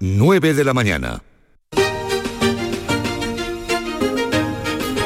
[0.00, 1.22] 9 de la mañana.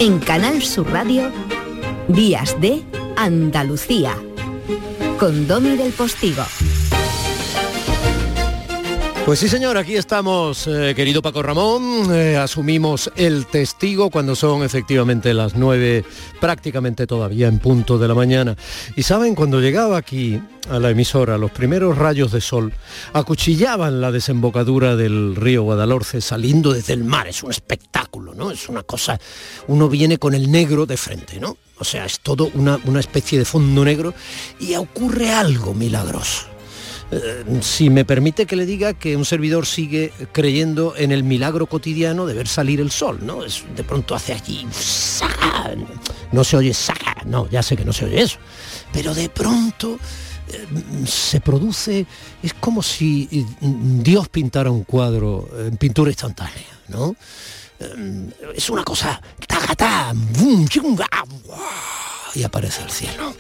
[0.01, 1.31] En Canal Sur Radio,
[2.09, 2.83] Días de
[3.17, 4.17] Andalucía,
[5.19, 6.43] con Domi del Postigo.
[9.31, 12.13] Pues sí, señor, aquí estamos, eh, querido Paco Ramón.
[12.13, 16.05] eh, asumimos el testigo cuando son efectivamente las nueve,
[16.41, 18.57] prácticamente todavía en punto de la mañana.
[18.97, 22.73] Y saben, cuando llegaba aquí a la emisora, los primeros rayos de sol
[23.13, 27.29] acuchillaban la desembocadura del río Guadalhorce saliendo desde el mar.
[27.29, 28.51] Es un espectáculo, ¿no?
[28.51, 29.21] Es una cosa.
[29.69, 31.57] Uno viene con el negro de frente, ¿no?
[31.79, 34.13] O sea, es todo una, una especie de fondo negro
[34.59, 36.50] y ocurre algo milagroso.
[37.13, 41.67] Eh, si me permite que le diga que un servidor sigue creyendo en el milagro
[41.67, 43.45] cotidiano de ver salir el sol, ¿no?
[43.45, 44.65] Es, de pronto hace allí,
[46.31, 48.39] no se oye saca, no, ya sé que no se oye eso,
[48.93, 49.99] pero de pronto
[50.53, 50.67] eh,
[51.05, 52.07] se produce,
[52.45, 57.17] es como si eh, Dios pintara un cuadro en pintura instantánea, ¿no?
[58.55, 59.21] Es una cosa,
[61.45, 61.59] ¡guau!
[62.35, 63.35] y aparece el cielo.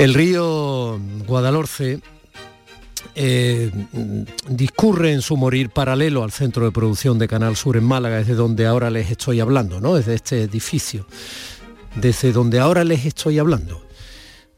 [0.00, 2.00] El río Guadalhorce
[3.14, 3.70] eh,
[4.48, 8.34] discurre en su morir paralelo al centro de producción de Canal Sur en Málaga, desde
[8.34, 9.96] donde ahora les estoy hablando, ¿no?
[9.96, 11.04] Desde este edificio,
[11.96, 13.84] desde donde ahora les estoy hablando,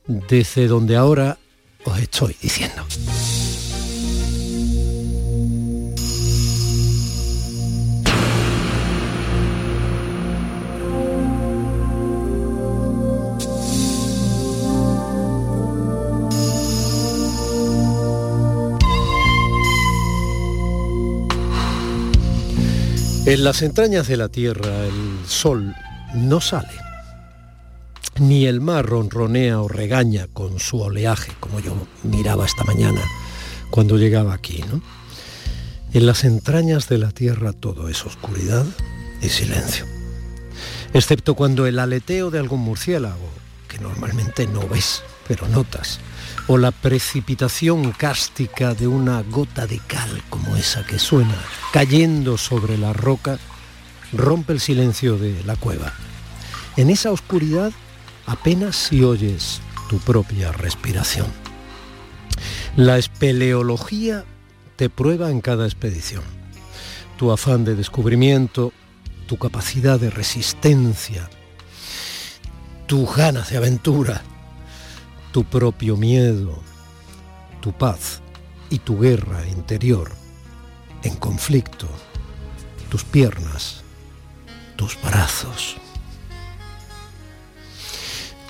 [0.07, 1.39] desde donde ahora
[1.87, 2.87] os estoy diciendo.
[23.25, 25.77] En las entrañas de la tierra el sol
[26.12, 26.73] no sale,
[28.19, 33.01] ni el mar ronronea o regaña con su oleaje, como yo miraba esta mañana
[33.70, 34.64] cuando llegaba aquí.
[35.92, 38.67] En las entrañas de la tierra todo es oscuridad
[39.23, 39.86] y silencio,
[40.92, 43.30] excepto cuando el aleteo de algún murciélago,
[43.68, 46.01] que normalmente no ves, pero notas,
[46.47, 51.37] o la precipitación cástica de una gota de cal como esa que suena
[51.73, 53.39] cayendo sobre la roca,
[54.13, 55.93] rompe el silencio de la cueva.
[56.77, 57.73] En esa oscuridad
[58.27, 61.27] apenas si oyes tu propia respiración.
[62.77, 64.25] La espeleología
[64.77, 66.23] te prueba en cada expedición.
[67.17, 68.73] Tu afán de descubrimiento,
[69.27, 71.29] tu capacidad de resistencia,
[72.87, 74.23] tus ganas de aventura,
[75.33, 76.63] tu propio miedo,
[77.63, 78.20] tu paz
[78.69, 80.13] y tu guerra interior
[81.03, 81.89] en conflicto,
[82.91, 83.83] tus piernas,
[84.77, 85.77] tus brazos,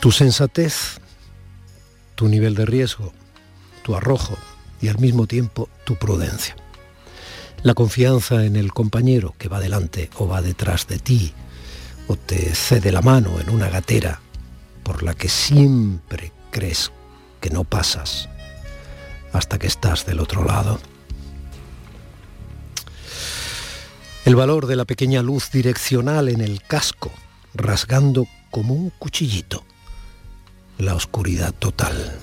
[0.01, 1.01] tu sensatez,
[2.17, 3.13] tu nivel de riesgo,
[3.85, 4.37] tu arrojo
[4.81, 6.57] y al mismo tiempo tu prudencia.
[7.63, 11.33] La confianza en el compañero que va delante o va detrás de ti
[12.09, 14.21] o te cede la mano en una gatera
[14.83, 16.93] por la que siempre crees
[17.41, 18.29] que no pasas
[19.33, 20.79] hasta que estás del otro lado.
[24.25, 27.11] El valor de la pequeña luz direccional en el casco,
[27.55, 29.65] rasgando como un cuchillito
[30.79, 32.19] la oscuridad total.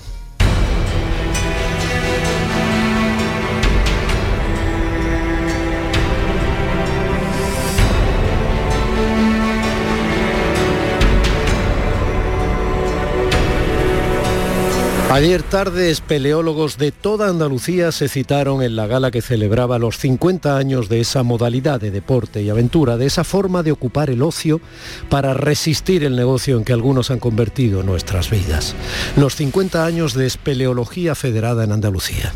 [15.10, 20.56] Ayer tarde, espeleólogos de toda Andalucía se citaron en la gala que celebraba los 50
[20.56, 24.60] años de esa modalidad de deporte y aventura, de esa forma de ocupar el ocio
[25.08, 28.76] para resistir el negocio en que algunos han convertido nuestras vidas.
[29.16, 32.32] Los 50 años de espeleología federada en Andalucía.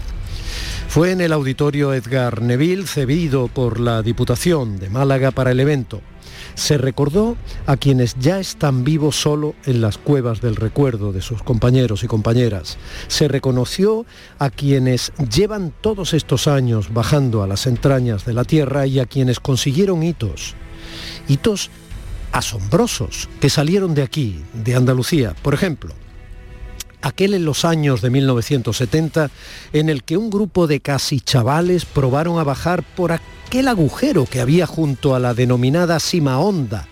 [0.89, 6.01] Fue en el auditorio Edgar Neville, cedido por la Diputación de Málaga para el evento.
[6.55, 11.43] Se recordó a quienes ya están vivos solo en las cuevas del recuerdo de sus
[11.43, 12.79] compañeros y compañeras.
[13.09, 14.07] Se reconoció
[14.39, 19.07] a quienes llevan todos estos años bajando a las entrañas de la tierra y a
[19.07, 20.55] quienes consiguieron hitos.
[21.29, 21.71] Hitos
[22.33, 25.35] asombrosos que salieron de aquí, de Andalucía.
[25.43, 25.95] Por ejemplo,
[27.05, 29.31] aquel en los años de 1970
[29.73, 34.41] en el que un grupo de casi chavales probaron a bajar por aquel agujero que
[34.41, 36.89] había junto a la denominada Sima Honda,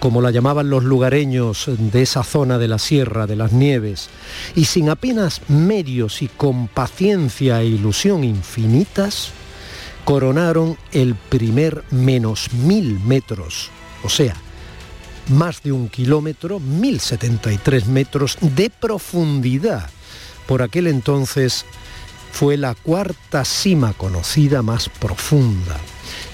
[0.00, 4.10] como la llamaban los lugareños de esa zona de la Sierra de las Nieves,
[4.54, 9.30] y sin apenas medios y con paciencia e ilusión infinitas,
[10.04, 13.70] coronaron el primer menos mil metros,
[14.04, 14.36] o sea,
[15.30, 19.90] más de un kilómetro, 1073 metros de profundidad
[20.48, 21.66] por aquel entonces
[22.32, 25.76] fue la cuarta cima conocida más profunda,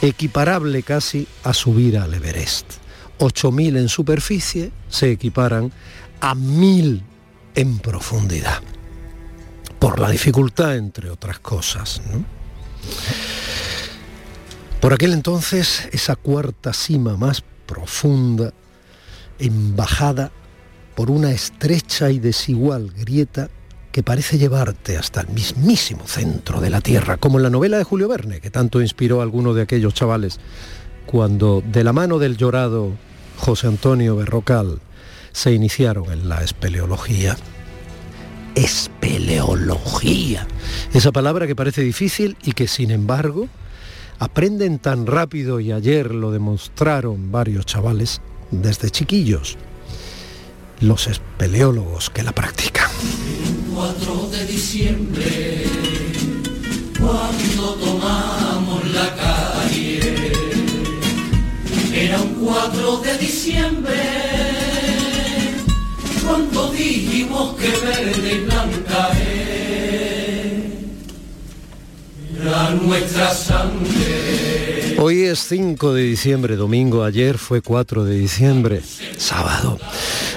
[0.02, 2.64] equiparable casi a subir al Everest.
[3.18, 5.72] 8.000 en superficie se equiparan
[6.20, 7.02] a 1.000
[7.56, 8.62] en profundidad,
[9.80, 12.00] por la dificultad, entre otras cosas.
[14.80, 18.52] Por aquel entonces, esa cuarta cima más profunda,
[19.38, 20.30] embajada
[20.94, 23.50] por una estrecha y desigual grieta
[23.94, 27.84] que parece llevarte hasta el mismísimo centro de la Tierra, como en la novela de
[27.84, 30.40] Julio Verne, que tanto inspiró a alguno de aquellos chavales,
[31.06, 32.92] cuando de la mano del llorado
[33.36, 34.80] José Antonio Berrocal
[35.30, 37.36] se iniciaron en la espeleología.
[38.56, 40.46] Espeleología.
[40.92, 43.48] Esa palabra que parece difícil y que sin embargo
[44.18, 48.20] aprenden tan rápido y ayer lo demostraron varios chavales
[48.50, 49.56] desde chiquillos
[50.80, 52.90] los espeleólogos que la practican.
[53.74, 55.64] 4 de diciembre,
[56.98, 60.32] cuando tomamos la calle,
[61.94, 64.02] era un 4 de diciembre,
[66.24, 69.10] cuando dijimos que verde y blanca
[72.40, 74.73] era nuestra sangre.
[74.98, 78.80] Hoy es 5 de diciembre, domingo, ayer fue 4 de diciembre,
[79.16, 79.78] sábado.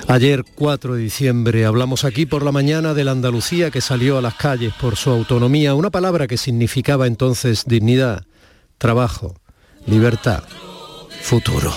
[0.08, 4.22] Ayer 4 de diciembre hablamos aquí por la mañana de la Andalucía que salió a
[4.22, 8.26] las calles por su autonomía, una palabra que significaba entonces dignidad,
[8.78, 9.36] trabajo,
[9.86, 10.44] libertad,
[11.22, 11.74] futuro.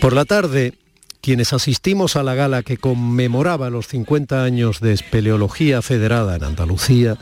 [0.00, 0.74] Por la tarde,
[1.20, 7.16] quienes asistimos a la gala que conmemoraba los 50 años de espeleología federada en Andalucía,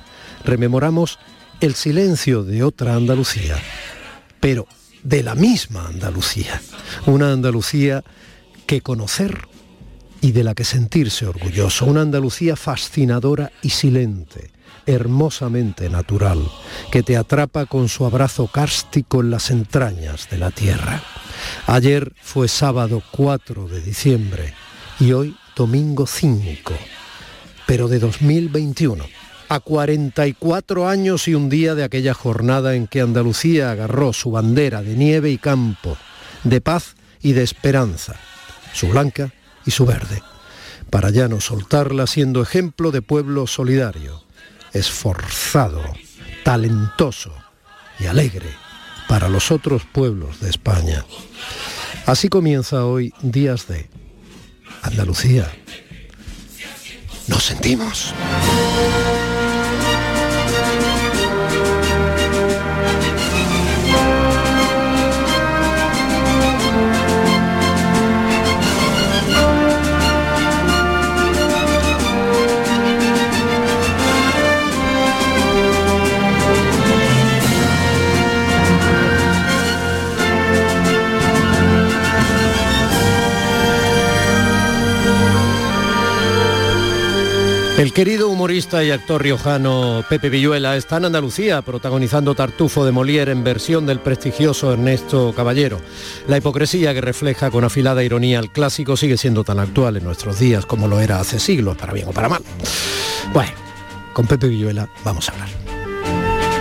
[0.45, 1.19] rememoramos
[1.61, 3.57] el silencio de otra Andalucía,
[4.41, 4.67] pero
[5.03, 6.61] de la misma Andalucía,
[7.07, 8.03] una Andalucía
[8.67, 9.49] que conocer
[10.21, 11.87] y de la que sentirse orgulloso.
[11.87, 14.51] Una Andalucía fascinadora y silente,
[14.87, 16.47] hermosamente natural,
[16.91, 21.03] que te atrapa con su abrazo cárstico en las entrañas de la tierra.
[21.67, 24.55] Ayer fue sábado 4 de diciembre
[24.99, 26.75] y hoy domingo 5,
[27.67, 29.07] pero de 2021
[29.51, 34.81] a 44 años y un día de aquella jornada en que Andalucía agarró su bandera
[34.81, 35.99] de nieve y campo,
[36.45, 38.15] de paz y de esperanza,
[38.73, 39.33] su blanca
[39.67, 40.23] y su verde,
[40.89, 44.23] para ya no soltarla siendo ejemplo de pueblo solidario,
[44.73, 45.83] esforzado,
[46.45, 47.35] talentoso
[47.99, 48.55] y alegre
[49.09, 51.05] para los otros pueblos de España.
[52.07, 53.91] Así comienza hoy Días de
[54.83, 55.51] Andalucía.
[57.27, 58.15] Nos sentimos.
[87.81, 93.33] El querido humorista y actor riojano Pepe Villuela está en Andalucía protagonizando Tartufo de Molière
[93.33, 95.81] en versión del prestigioso Ernesto Caballero.
[96.29, 100.39] La hipocresía que refleja con afilada ironía el clásico sigue siendo tan actual en nuestros
[100.39, 102.43] días como lo era hace siglos, para bien o para mal.
[103.33, 103.53] Bueno,
[104.13, 105.49] con Pepe Villuela vamos a hablar.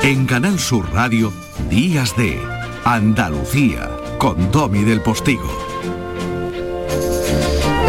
[0.03, 1.33] En Canal Sur Radio,
[1.69, 2.41] Días de
[2.85, 3.89] Andalucía,
[4.19, 5.68] con Domi del Postigo.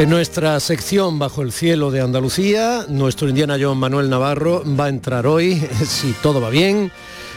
[0.00, 4.88] En nuestra sección Bajo el cielo de Andalucía, nuestro Indiana John Manuel Navarro va a
[4.88, 6.90] entrar hoy, si todo va bien,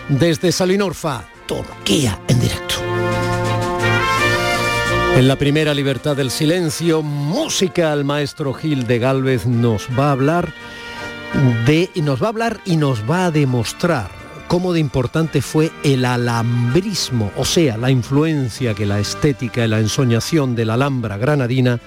[0.07, 2.75] desde Salinorfa, Turquía, en directo.
[5.17, 10.11] En la primera libertad del silencio, música al maestro Gil de Galvez nos va a
[10.13, 10.53] hablar
[11.65, 14.09] de nos va a hablar y nos va a demostrar
[14.47, 19.79] cómo de importante fue el alambrismo, o sea, la influencia que la estética y la
[19.79, 21.81] ensoñación de la Alhambra granadina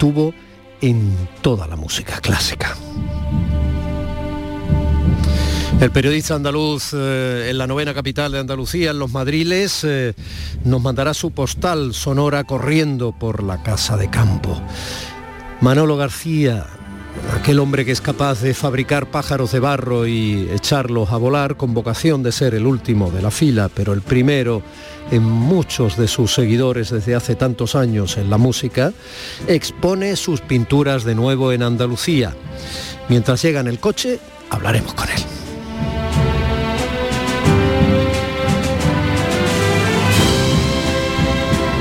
[0.00, 0.32] tuvo
[0.80, 2.74] en toda la música clásica.
[5.78, 10.14] El periodista andaluz eh, en la novena capital de Andalucía, en Los Madriles, eh,
[10.64, 14.58] nos mandará su postal sonora corriendo por la casa de campo.
[15.60, 16.66] Manolo García,
[17.34, 21.74] aquel hombre que es capaz de fabricar pájaros de barro y echarlos a volar con
[21.74, 24.62] vocación de ser el último de la fila, pero el primero
[25.10, 28.92] en muchos de sus seguidores desde hace tantos años en la música,
[29.48, 32.34] expone sus pinturas de nuevo en Andalucía.
[33.08, 35.39] Mientras llega en el coche, hablaremos con él.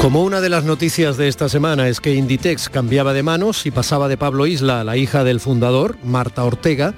[0.01, 3.71] Como una de las noticias de esta semana es que Inditex cambiaba de manos y
[3.71, 6.93] pasaba de Pablo Isla a la hija del fundador, Marta Ortega,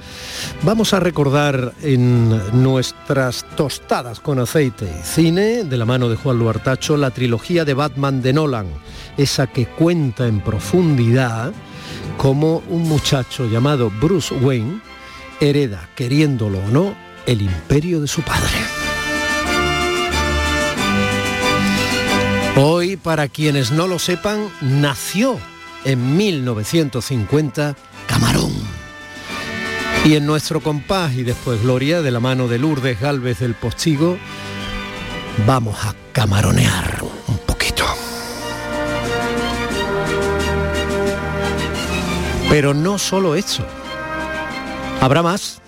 [0.61, 2.29] vamos a recordar en
[2.61, 7.73] nuestras tostadas con aceite y cine, de la mano de Juan Luartacho, la trilogía de
[7.73, 8.67] Batman de Nolan,
[9.17, 11.53] esa que cuenta en profundidad
[12.17, 14.79] cómo un muchacho llamado Bruce Wayne
[15.39, 18.80] hereda, queriéndolo o no, el imperio de su padre.
[22.57, 25.39] Hoy, para quienes no lo sepan, nació
[25.85, 27.75] en 1950
[28.07, 28.51] Camarón.
[30.03, 34.17] Y en nuestro compás y después Gloria, de la mano de Lourdes Galvez del Postigo,
[35.47, 37.85] vamos a camaronear un poquito.
[42.49, 43.65] Pero no solo eso.
[44.99, 45.61] Habrá más.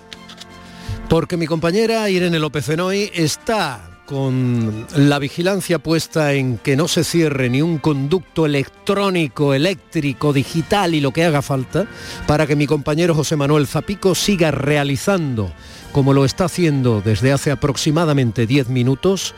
[1.08, 7.04] Porque mi compañera Irene López Fenoy está con la vigilancia puesta en que no se
[7.04, 11.88] cierre ni un conducto electrónico, eléctrico, digital y lo que haga falta,
[12.28, 15.52] para que mi compañero José Manuel Zapico siga realizando,
[15.92, 19.34] como lo está haciendo desde hace aproximadamente 10 minutos,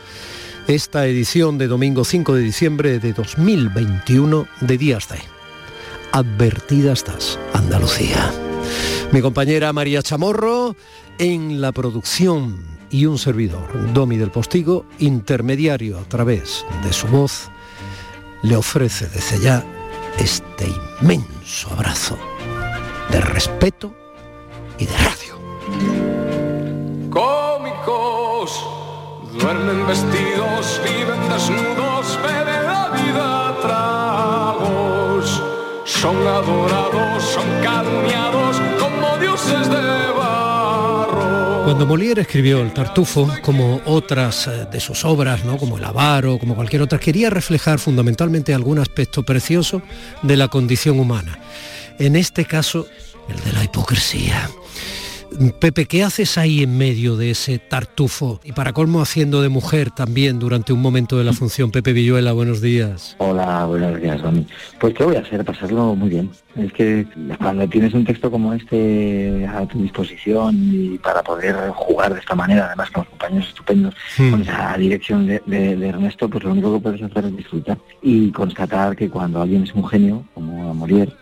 [0.68, 5.20] esta edición de domingo 5 de diciembre de 2021 de Días de.
[6.12, 8.34] Advertida estás, Andalucía.
[9.12, 10.76] Mi compañera María Chamorro
[11.20, 17.50] en la producción y un servidor, Domi del Postigo, intermediario a través de su voz,
[18.42, 19.66] le ofrece desde ya
[20.18, 20.66] este
[21.02, 22.18] inmenso abrazo
[23.12, 23.94] de respeto
[24.78, 25.36] y de radio.
[27.10, 28.66] Cómicos,
[29.42, 35.44] duermen vestidos, viven desnudos, beben la vida tragos,
[35.84, 40.06] son adorados, son calumniados como dioses de
[41.76, 45.58] cuando Molière escribió El Tartufo, como otras eh, de sus obras, ¿no?
[45.58, 49.82] como El Avaro, como cualquier otra, quería reflejar fundamentalmente algún aspecto precioso
[50.22, 51.38] de la condición humana.
[52.00, 52.88] En este caso,
[53.28, 54.50] el de la hipocresía.
[55.60, 58.40] Pepe, ¿qué haces ahí en medio de ese tartufo?
[58.44, 61.72] Y para colmo haciendo de mujer también durante un momento de la función.
[61.72, 63.16] Pepe Villuela, buenos días.
[63.20, 64.48] Hola, buenos días, Dani.
[64.80, 66.30] Pues qué voy a hacer, pasarlo muy bien.
[66.56, 67.06] Es que
[67.38, 72.36] cuando tienes un texto como este a tu disposición y para poder jugar de esta
[72.36, 74.32] manera, además con los compañeros estupendos, hmm.
[74.32, 75.42] con esa dirección de,
[75.86, 79.74] Ernesto, pues lo único que puedes hacer es disfrutar y constatar que cuando alguien es
[79.74, 81.14] un genio, como Molière,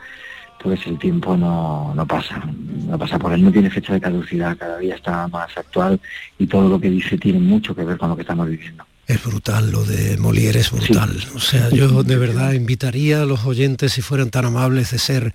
[0.63, 2.41] pues el tiempo no, no pasa,
[2.87, 5.99] no pasa por él, no tiene fecha de caducidad, cada día está más actual
[6.39, 8.85] y todo lo que dice tiene mucho que ver con lo que estamos viviendo.
[9.05, 11.11] Es brutal, lo de Molière es brutal.
[11.35, 15.33] O sea, yo de verdad invitaría a los oyentes, si fueran tan amables, de ser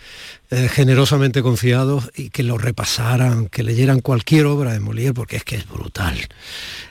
[0.51, 5.45] eh, generosamente confiados y que lo repasaran, que leyeran cualquier obra de Molière, porque es
[5.45, 6.17] que es brutal.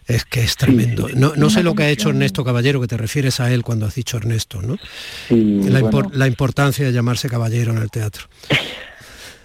[0.05, 1.09] Es que es tremendo.
[1.15, 3.95] no, sé lo que ha hecho Ernesto Caballero, que te refieres a él cuando has
[3.95, 4.77] dicho Ernesto, ¿no?
[5.29, 5.81] la,
[6.11, 8.27] la importancia de llamarse caballero en el teatro.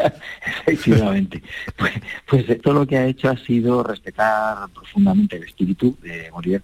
[0.66, 1.42] Efectivamente.
[1.76, 1.92] Pues,
[2.26, 6.62] pues todo lo que ha hecho ha sido respetar profundamente el espíritu de Molière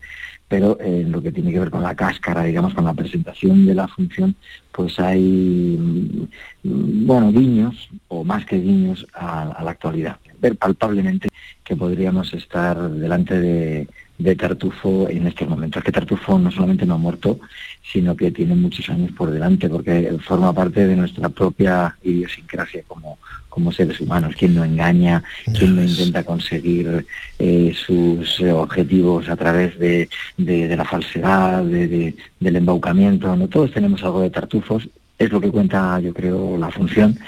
[0.49, 3.75] pero en lo que tiene que ver con la cáscara, digamos, con la presentación de
[3.75, 4.35] la función,
[4.73, 10.17] pues hay, mm, bueno, guiños, o más que guiños, a, la actualidad.
[10.41, 11.29] Ver palpablemente
[11.63, 15.83] que podríamos estar delante de, de Tartufo en estos momentos.
[15.85, 17.41] Que Tartufo no solamente no ha muerto,
[17.83, 23.19] sino que tiene muchos años por delante, porque forma parte de nuestra propia idiosincrasia como,
[23.59, 24.37] como seres humanos.
[24.39, 25.25] Quien no engaña,
[25.59, 27.05] quien no intenta conseguir
[27.41, 33.35] eh, sus objetivos a través de, de, la falsedad, de, del embaucamiento.
[33.35, 33.49] ¿no?
[33.49, 34.89] Todos tenemos algo de tartufos
[35.19, 37.19] es lo que cuenta, yo creo, la función.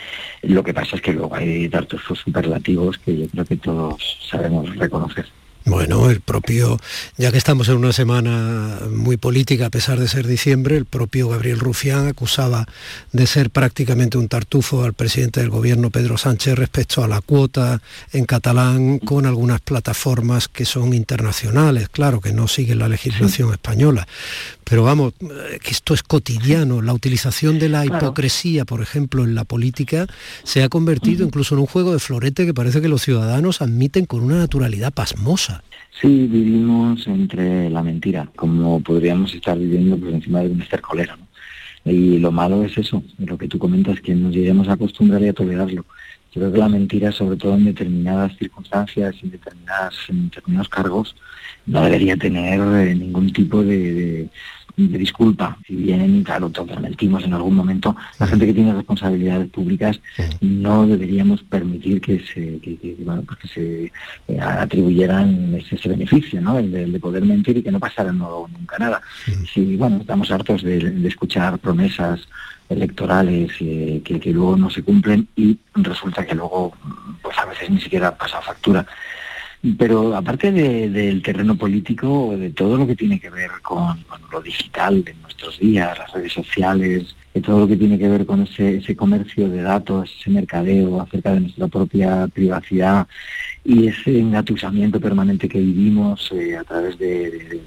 [0.42, 4.76] Lo que pasa es que luego hay tartufos superlativos que yo creo que todos sabemos
[4.76, 5.26] reconocer.
[5.66, 6.78] Bueno, el propio,
[7.18, 11.28] ya que estamos en una semana muy política a pesar de ser diciembre, el propio
[11.28, 12.66] Gabriel Rufián acusaba
[13.12, 17.82] de ser prácticamente un tartufo al presidente del gobierno Pedro Sánchez respecto a la cuota
[18.12, 24.08] en catalán con algunas plataformas que son internacionales, claro, que no siguen la legislación española.
[24.70, 26.80] Pero vamos, que esto es cotidiano.
[26.80, 30.06] La utilización de la hipocresía, por ejemplo, en la política,
[30.44, 34.06] se ha convertido incluso en un juego de florete que parece que los ciudadanos admiten
[34.06, 35.64] con una naturalidad pasmosa.
[36.00, 41.16] Sí, vivimos entre la mentira, como podríamos estar viviendo por encima de un estercolero.
[41.16, 41.26] ¿no?
[41.90, 45.28] Y lo malo es eso, lo que tú comentas, que nos lleguemos a acostumbrar y
[45.28, 45.84] a tolerarlo
[46.32, 51.16] Yo creo que la mentira, sobre todo en determinadas circunstancias, en, determinadas, en determinados cargos,
[51.66, 54.28] no debería tener eh, ningún tipo de,
[54.76, 55.56] disculpa.
[55.66, 60.00] Si bien, claro, todos mentimos en algún momento, la gente que tiene responsabilidades públicas
[60.40, 62.60] no deberíamos permitir que se,
[63.26, 63.92] pues se
[64.28, 66.58] eh, atribuyeran ese, beneficio, ¿no?
[66.58, 69.00] El de, poder mentir y que no pasara nunca nada.
[69.52, 72.28] Si, bueno, estamos hartos de, escuchar promesas
[72.68, 76.72] electorales eh, que, luego no se cumplen y resulta que luego
[77.20, 78.86] pues a veces ni siquiera pasa factura.
[79.76, 85.04] Pero aparte del terreno político, de todo lo que tiene que ver con, lo digital
[85.04, 88.96] de nuestros días, las redes sociales, de todo lo que tiene que ver con ese,
[88.96, 93.06] comercio de datos, ese mercadeo acerca de nuestra propia privacidad
[93.62, 97.60] y ese engatusamiento permanente que vivimos eh, a través de,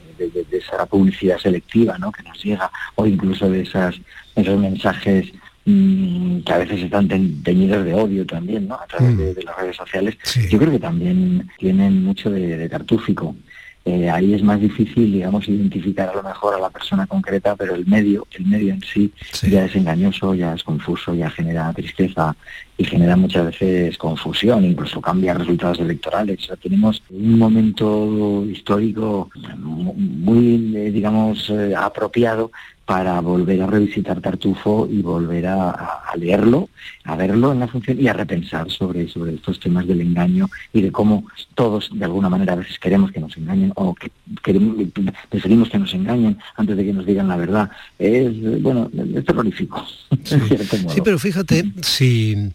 [0.51, 2.12] esa publicidad selectiva ¿no?
[2.12, 3.95] que nos llega o incluso de esas,
[4.35, 5.31] esos mensajes
[5.65, 8.75] que a veces están teñidos de odio también, ¿no?
[8.75, 9.46] A través de, mm.
[9.46, 10.17] las redes sociales.
[10.50, 13.36] Yo creo que también tienen mucho de, de tartúfico.
[13.86, 17.75] Eh, ahí es más difícil, digamos, identificar a lo mejor a la persona concreta, pero
[17.75, 22.34] el medio, el medio en sí, ya es engañoso, ya es confuso, ya genera tristeza
[22.77, 26.39] y genera muchas veces confusión, incluso cambia resultados electorales.
[26.43, 32.51] O sea, tenemos un momento histórico muy, eh, digamos, eh, apropiado
[32.93, 36.69] para volver a revisitar Tartufo y volver a, leerlo,
[37.05, 40.83] a verlo en la función y a repensar sobre, sobre estos temas del engaño y
[40.83, 44.12] de cómo todos de alguna manera a veces queremos que nos engañen o que
[44.43, 44.75] queremos,
[45.27, 47.71] preferimos que nos engañen antes de que nos digan la verdad.
[47.97, 49.83] Es, bueno, es terrorífico.
[50.23, 50.38] Sí,
[50.88, 52.51] sí pero fíjate, si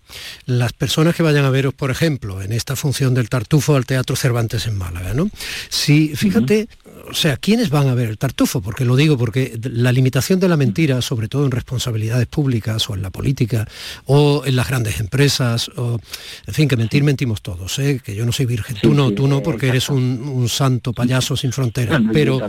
[0.46, 4.16] las personas que vayan a veros, por ejemplo, en esta función del Tartufo al Teatro
[4.16, 5.28] Cervantes en Málaga, ¿no?
[5.68, 6.68] Si, fíjate,
[7.08, 8.60] o sea, ¿quiénes van a ver el tartufo?
[8.60, 12.94] Porque lo digo porque la limitación de la mentira, sobre todo en responsabilidades públicas o
[12.94, 13.66] en la política
[14.06, 15.98] o en las grandes empresas, o,
[16.46, 18.00] en fin, que mentir mentimos todos, ¿eh?
[18.02, 21.52] que yo no soy virgen, tú no, tú no, porque eres un, santo payaso sin
[21.52, 22.40] fronteras, pero,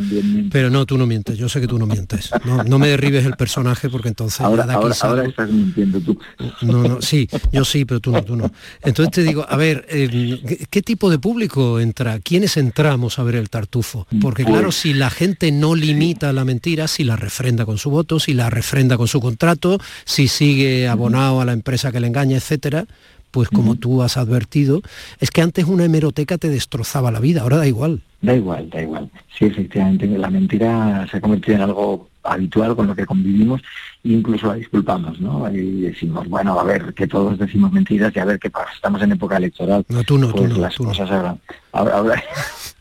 [0.52, 2.30] pero no, tú no mientes, yo sé que tú no mientes.
[2.66, 4.42] No, me derribes el personaje porque entonces...
[4.42, 6.18] Ahora, ahora, estás mintiendo tú.
[6.62, 8.52] No, no, sí, yo sí, pero tú no, tú no.
[8.84, 12.20] Entonces te digo, a ver, eh, ¿qué tipo de público entra?
[12.20, 14.08] ¿Quiénes entramos a ver el tartufo?
[14.22, 18.20] Porque claro, si la gente no limita la mentira, si la refrenda con su voto,
[18.20, 22.38] si la refrenda con su contrato, si sigue abonado a la empresa que le engaña,
[22.38, 22.86] etcétera,
[23.32, 24.82] pues como tú has advertido,
[25.20, 28.02] es que antes una hemeroteca te destrozaba la vida, ahora da igual.
[28.22, 29.10] Da igual, da igual.
[29.38, 33.62] Sí, efectivamente, la mentira se ha convertido en algo habitual con lo que convivimos
[34.04, 35.50] e incluso la disculpamos, ¿no?
[35.52, 39.02] Y decimos, bueno, a ver, que todos decimos mentiras y a ver qué pasa, estamos
[39.02, 39.86] en época electoral.
[39.88, 41.38] No, tú no, pues tú no, las cosas ahora
[41.72, 42.24] ahora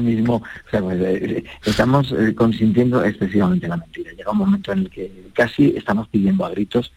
[0.00, 4.12] mismo pues, eh, estamos eh, consintiendo excesivamente la mentira.
[4.12, 6.92] Llega un momento en el que casi estamos pidiendo a gritos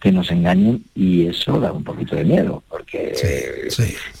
[0.00, 3.14] que nos engañen y eso da un poquito de miedo, porque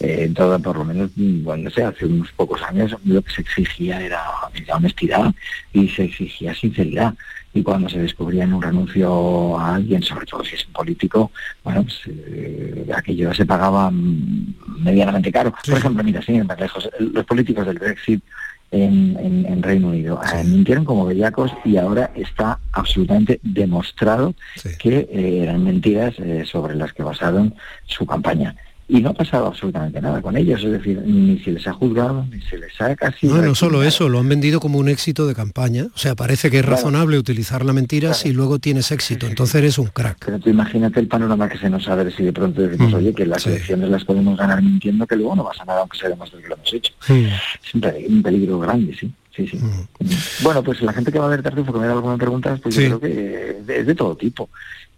[0.00, 4.00] eh, todo, por lo menos, bueno, sé, hace unos pocos años lo que se exigía
[4.00, 4.22] era,
[4.54, 5.34] era honestidad
[5.72, 7.14] y se exigía sinceridad
[7.56, 11.30] y cuando se descubría en un renuncio a alguien, sobre todo si es un político,
[11.64, 15.52] bueno, pues eh, aquello se pagaba medianamente caro.
[15.64, 18.22] Por ejemplo, mira, sin más lejos, los políticos del Brexit
[18.70, 24.34] en, Reino Unido eh, mintieron como bellacos y ahora está absolutamente demostrado
[24.78, 26.14] que eh, eran mentiras
[26.44, 27.54] sobre las que basaron
[27.86, 28.54] su campaña
[28.88, 32.24] y no ha pasado absolutamente nada con ellos, es decir, ni se les ha juzgado,
[32.30, 33.26] ni se les ha casi...
[33.26, 36.50] No, no solo eso, lo han vendido como un éxito de campaña, o sea, parece
[36.50, 40.24] que es razonable utilizar la mentira si luego tienes éxito, entonces eres un crack.
[40.24, 43.12] Pero tú imagínate el panorama que se nos abre si de pronto decimos, mm, oye,
[43.12, 46.40] que las elecciones las podemos ganar mintiendo, que luego no pasa nada aunque se demuestre
[46.40, 46.92] que lo hemos hecho.
[47.08, 49.12] Es un peligro, grande, sí.
[49.36, 49.58] Sí, sí.
[49.58, 50.42] Mm.
[50.42, 52.74] Bueno, pues la gente que va a ver Tartufo, que me da algunas preguntas, pues
[52.76, 54.48] yo creo que es de todo tipo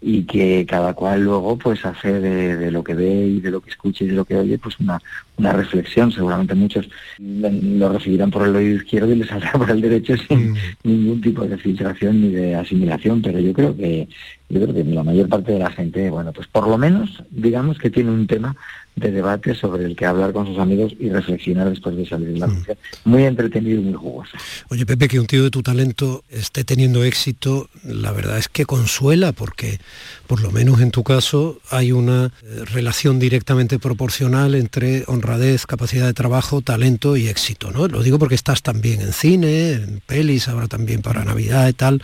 [0.01, 3.69] y que cada cual luego pues hace de, lo que ve y de lo que
[3.69, 5.01] escucha y de lo que oye pues una,
[5.37, 6.11] una reflexión.
[6.11, 10.51] Seguramente muchos lo recibirán por el oído izquierdo y les saldrá por el derecho sin
[10.51, 10.57] mm.
[10.83, 14.07] ningún tipo de filtración ni de asimilación, pero yo creo que
[14.47, 17.77] yo creo que la mayor parte de la gente, bueno, pues por lo menos digamos
[17.77, 18.55] que tiene un tema
[18.99, 22.39] de debate sobre el que hablar con sus amigos y reflexionar después de salir de
[22.39, 22.65] la mm.
[23.05, 24.31] Muy entretenido y muy jugoso.
[24.69, 28.65] Oye, Pepe, que un tío de tu talento esté teniendo éxito, la verdad es que
[28.65, 29.79] consuela, porque
[30.27, 36.05] por lo menos en tu caso hay una eh, relación directamente proporcional entre honradez, capacidad
[36.05, 37.87] de trabajo, talento y éxito, ¿no?
[37.87, 42.01] Lo digo porque estás también en cine, en pelis, ahora también para Navidad y tal,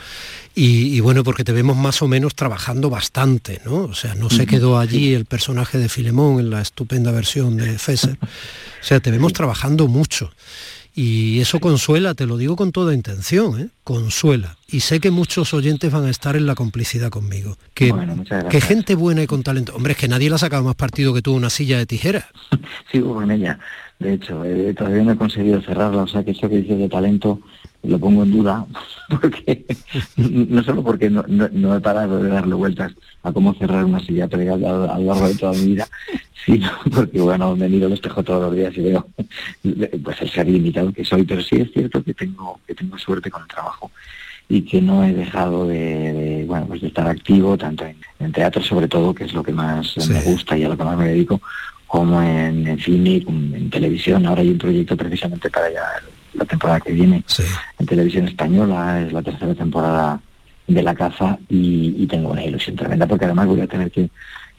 [0.58, 3.84] y, bueno, porque te vemos más o menos trabajando bastante, ¿no?
[3.84, 7.78] O sea, no se quedó allí el personaje de Filemón en la estupenda versión de
[7.78, 8.18] Fesser.
[8.22, 10.32] O sea, te vemos trabajando mucho.
[10.98, 13.68] Y eso consuela, te lo digo con toda intención, ¿eh?
[13.84, 14.56] consuela.
[14.66, 17.58] Y sé que muchos oyentes van a estar en la complicidad conmigo.
[17.74, 17.94] Que,
[18.50, 19.76] que gente buena y con talento.
[19.76, 22.30] Hombre, es que nadie le ha sacado más partido que tú una silla de tijera.
[22.92, 23.60] Sigo con ella.
[24.00, 26.88] De hecho, eh, todavía no he conseguido cerrarla, o sea que eso que dices de
[26.88, 27.42] talento
[27.88, 28.66] lo pongo en duda,
[29.10, 29.66] porque
[30.18, 32.94] no solo porque no, he parado de darle vueltas
[33.24, 35.88] a cómo cerrar una silla plegada a, lo largo de toda mi vida,
[36.46, 39.08] sino porque, bueno, me miro el espejo todos los días y veo
[40.04, 43.30] pues el ser limitado que soy, pero sí es cierto que tengo, que tengo suerte
[43.30, 43.92] con el trabajo
[44.48, 47.84] y que no he dejado de, bueno pues de estar activo tanto
[48.20, 50.84] en, teatro sobre todo que es lo que más me gusta y a lo que
[50.84, 51.42] más me dedico
[51.88, 54.26] como en, cine en televisión.
[54.26, 55.82] Ahora hay un proyecto precisamente para ya
[56.38, 57.24] la temporada que viene
[57.80, 60.22] en televisión española, es la tercera temporada
[60.68, 64.10] de La Caza y, tengo una ilusión tremenda porque además voy a tener que,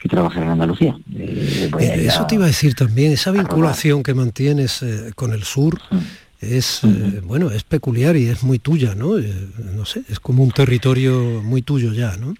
[0.09, 0.97] trabajar en Andalucía.
[1.17, 5.43] Eh, eh, eso te iba a decir también, esa vinculación que mantienes eh, con el
[5.43, 5.81] sur.
[6.39, 6.81] Es
[7.23, 9.17] bueno, es peculiar y es muy tuya, ¿no?
[9.17, 12.35] no sé, es como un territorio muy tuyo ya, ¿no?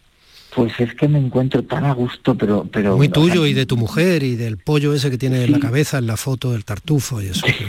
[0.56, 2.65] Pues es que me encuentro tan a gusto, pero...
[2.71, 5.60] pero Muy tuyo y de tu mujer y del pollo ese que tiene en la
[5.60, 7.45] cabeza en la foto del tartufo y eso.
[7.45, 7.65] sí,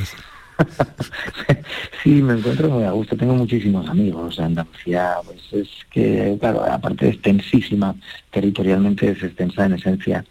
[2.22, 3.16] me encuentro muy a gusto.
[3.16, 4.38] Tengo muchísimos amigos.
[4.38, 7.94] Andalucía, pues es que, claro, aparte de extensísima,
[8.30, 10.24] territorialmente es extensa en esencia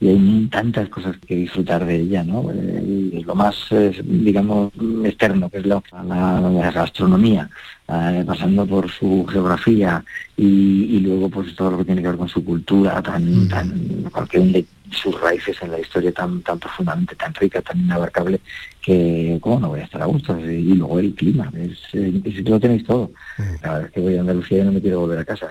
[0.00, 2.50] y hay tantas cosas que disfrutar de ella, ¿no?
[2.50, 3.66] Eh, lo más,
[4.02, 4.72] digamos,
[5.04, 7.50] externo, que es la, la, gastronomía,
[7.86, 10.02] eh, pasando por su geografía
[10.38, 13.48] y, luego pues todo lo que tiene que ver con su cultura, tan, mm.
[13.48, 18.40] tan cualquier sus raíces en la historia tan tan profundamente, tan rica, tan inabarcable,
[18.82, 20.38] que cómo no voy a estar a gusto.
[20.40, 23.12] Y luego el clima, es, es, lo tenéis todo.
[23.38, 23.42] Mm.
[23.62, 25.46] La verdad es que voy a Andalucía y no me quiero volver a casa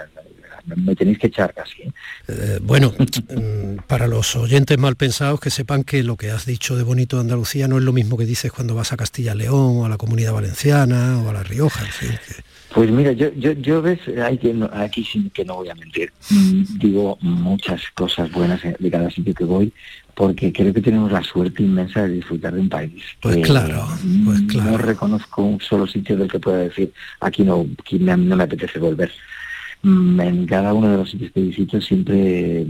[0.65, 1.83] me tenéis que echar casi.
[1.83, 1.91] ¿eh?
[2.27, 6.75] Eh, bueno, mm, para los oyentes mal pensados que sepan que lo que has dicho
[6.75, 9.85] de bonito de Andalucía no es lo mismo que dices cuando vas a Castilla-León o
[9.85, 12.19] a la Comunidad Valenciana o a La Rioja, en fin.
[12.73, 16.13] Pues mira, yo, yo, yo ves, hay que, aquí sí que no voy a mentir,
[16.29, 19.73] mm, digo muchas cosas buenas de cada sitio que voy,
[20.19, 23.01] porque creo que tenemos la suerte inmensa de disfrutar de un país.
[23.21, 23.87] Pues claro,
[24.25, 24.71] pues claro.
[24.71, 26.91] No reconozco un solo sitio del que pueda decir,
[27.21, 29.11] aquí no, aquí no me apetece volver.
[29.81, 32.65] Mm, en cada uno de los sitios que visito siempre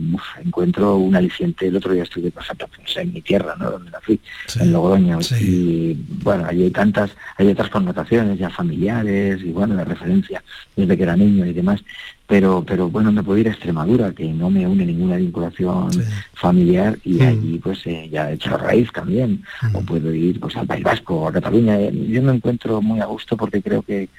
[0.45, 1.67] encuentro un aliciente.
[1.67, 2.67] El otro día estuve, por ejemplo,
[2.97, 3.71] en mi tierra, ¿no?
[3.71, 4.19] donde nací,
[4.59, 5.17] en Logroño.
[5.41, 10.43] Y bueno, hay tantas, hay otras connotaciones ya familiares y bueno, de referencia
[10.75, 11.83] desde que era niño y demás
[12.29, 15.89] pero pero bueno me puedo ir a Extremadura que no me une ninguna vinculación
[16.33, 17.21] familiar y mm.
[17.23, 19.75] allí pues eh, ya he hecho raíz también mm.
[19.75, 23.05] o puedo ir pues al País Vasco o a Cataluña yo me encuentro muy a
[23.05, 24.09] gusto porque creo que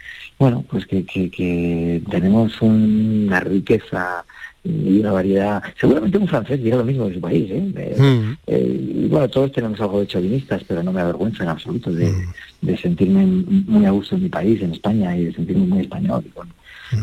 [0.40, 4.24] bueno pues que, que, tenemos una riqueza
[4.64, 7.94] y una variedad seguramente un francés diga lo mismo de su país ¿eh?
[7.96, 8.36] Mm.
[8.48, 12.12] eh y bueno todos tenemos algo de chauvinistas pero no me avergüenza en absoluto de,
[12.60, 16.24] de sentirme muy a gusto en mi país en España y de sentirme muy español
[16.26, 16.52] y con,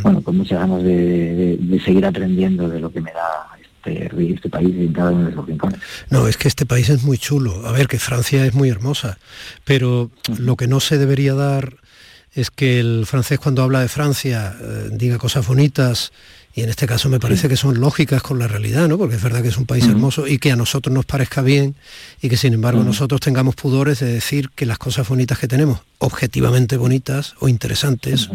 [0.02, 4.76] bueno, con muchas ganas de, seguir aprendiendo de lo que me da este, este país
[4.76, 5.80] en cada uno de esos rincones.
[6.10, 7.66] No, es que este país es muy chulo.
[7.66, 9.18] A ver, que Francia es muy hermosa,
[9.64, 11.78] pero lo que no se debería dar
[12.38, 16.12] es que el francés cuando habla de Francia eh, diga cosas bonitas
[16.54, 18.98] y en este caso me parece que son lógicas con la realidad, ¿no?
[18.98, 21.76] Porque es verdad que es un país hermoso y que a nosotros nos parezca bien
[22.22, 25.82] y que sin embargo nosotros tengamos pudores de decir que las cosas bonitas que tenemos,
[25.98, 28.30] objetivamente bonitas o interesantes,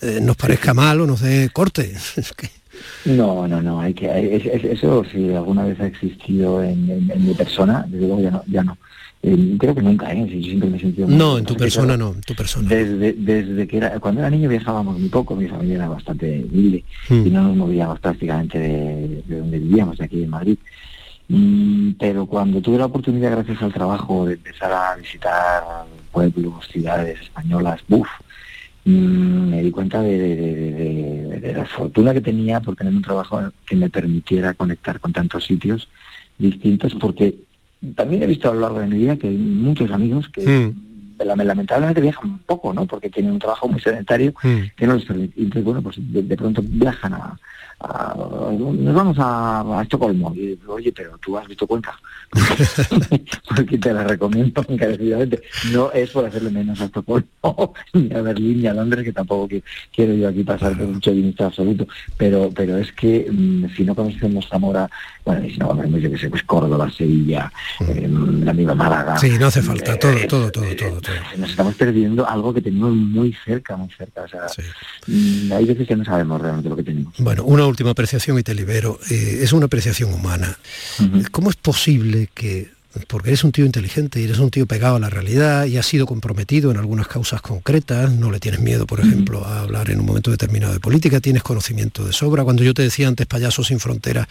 [0.00, 1.96] eh, nos parezca mal o nos dé corte.
[3.04, 4.36] No, no, no, hay que,
[4.70, 8.76] eso si alguna vez ha existido en, mi persona, desde luego ya no, ya no.
[9.20, 10.28] Eh, creo que nunca, ¿eh?
[10.28, 11.08] siempre me he sentido...
[11.08, 12.68] No, en tu persona no, en tu persona.
[12.68, 16.84] Desde, desde que era, cuando era niño viajábamos muy poco, mi familia era bastante humilde
[17.08, 17.26] hmm.
[17.26, 20.58] y no nos movíamos prácticamente de, donde vivíamos, de aquí en Madrid.
[21.28, 25.62] Mm, pero cuando tuve la oportunidad, gracias al trabajo, de empezar a visitar
[26.10, 28.08] pueblos, ciudades españolas, ¡buf!
[28.88, 30.18] Mm, me di cuenta de,
[31.42, 35.44] de, la fortuna que tenía por tener un trabajo que me permitiera conectar con tantos
[35.44, 35.90] sitios
[36.38, 37.34] distintos, porque
[37.94, 41.22] también he visto a lo largo de mi vida que hay muchos amigos que mm.
[41.22, 42.86] lamentablemente viajan un poco, ¿no?
[42.86, 44.58] Porque tienen un trabajo muy sedentario mm.
[44.74, 45.38] que no les permite.
[45.38, 47.38] Entonces, bueno, pues de pronto viajan a,
[47.80, 50.34] nos vamos a, Estocolmo.
[50.34, 51.98] Y oye, pero tú has visto Cuenca.
[53.56, 55.42] Porque te la recomiendo encarecidamente.
[55.72, 59.48] No es por hacerle menos a Estocolmo, ni a Berlín, ni a Londres, que tampoco
[59.94, 61.86] quiero yo aquí pasar por un chauvinista absoluto.
[62.16, 64.90] Pero pero es que mm, si no conocemos Zamora,
[65.24, 68.08] bueno, y si no conocemos, yo que sé, pues Córdoba, Sevilla, eh,
[68.42, 69.18] la misma Málaga.
[69.18, 72.60] Sí, no hace falta, todo, eh, todo, todo, todo, todo, Nos estamos perdiendo algo que
[72.60, 74.22] tenemos muy cerca, muy cerca.
[74.22, 74.46] O sea,
[75.06, 77.14] mm, hay veces que no sabemos realmente lo que tenemos.
[77.18, 78.98] Bueno, una última apreciación y te libero.
[79.10, 80.58] Eh, es una apreciación humana.
[81.30, 85.00] ¿Cómo es posible que porque eres un tío inteligente y eres un tío pegado a
[85.00, 89.00] la realidad y has sido comprometido en algunas causas concretas, no le tienes miedo, por
[89.00, 92.44] ejemplo, a hablar en un momento determinado de política, tienes conocimiento de sobra.
[92.44, 94.26] Cuando yo te decía antes Payasos sin Fronteras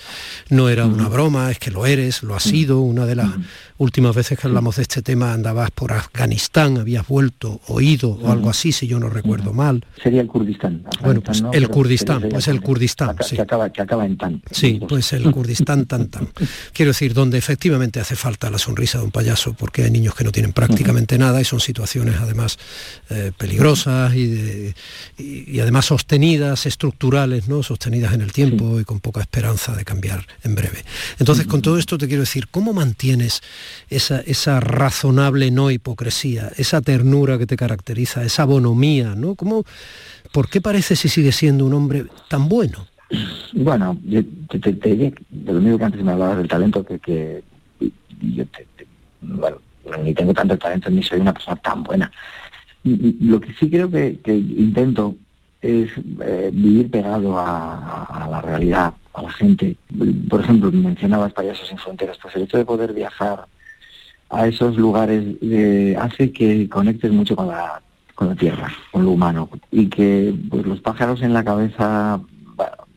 [0.50, 3.30] no era una broma, es que lo eres, lo has sido, una de las
[3.78, 8.50] últimas veces que hablamos de este tema andabas por Afganistán, habías vuelto, oído o algo
[8.50, 9.86] así, si yo no recuerdo mal.
[10.02, 10.84] Sería el Kurdistán.
[11.04, 13.16] Bueno, pues el Kurdistán, pues el Kurdistán.
[13.16, 13.40] Que, sí.
[13.40, 14.42] acaba, que acaba en tan.
[14.52, 16.28] Sí, pues el Kurdistán tan tan.
[16.74, 20.24] Quiero decir, donde efectivamente hace falta la sonrisa de un payaso, porque hay niños que
[20.24, 22.58] no tienen prácticamente nada y son situaciones además
[23.10, 24.74] eh, peligrosas y,
[25.18, 27.64] y, además sostenidas, estructurales, ¿no?
[27.64, 30.84] Sostenidas en el tiempo y con poca esperanza de cambiar en breve.
[31.20, 33.42] Entonces, con todo esto te quiero decir, ¿cómo mantienes
[33.90, 39.36] esa, esa razonable no hipocresía, esa ternura que te caracteriza, esa bonomía, ¿no?
[39.36, 39.64] ¿Cómo,
[40.32, 42.88] ¿Por qué parece si sigue siendo un hombre tan bueno?
[43.54, 47.00] Bueno, yo te, te, te de lo mismo que antes me hablabas del talento que,
[47.00, 47.44] que
[48.20, 48.68] yo te,
[49.22, 49.58] bueno,
[50.04, 52.12] ni tengo tanto talento ni soy una persona tan buena.
[52.84, 55.16] Lo que sí creo que, intento
[55.62, 55.90] es
[56.22, 59.76] eh, vivir pegado a, la realidad, a la gente.
[60.30, 63.48] Por ejemplo, mencionabas Payasos sin Fronteras, pues el hecho de poder viajar
[64.30, 67.82] a esos lugares de, hace que conectes mucho con la,
[68.16, 72.22] con la tierra, con lo humano, y que pues, los pájaros en la cabeza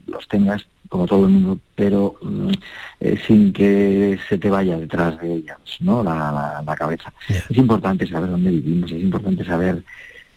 [0.06, 2.50] los tengas como todo el mundo, pero mm,
[2.98, 6.03] eh, sin que se te vaya detrás de ellos, ¿no?
[6.03, 7.12] La, la, cabeza.
[7.29, 9.85] Es importante saber dónde vivimos, es importante saber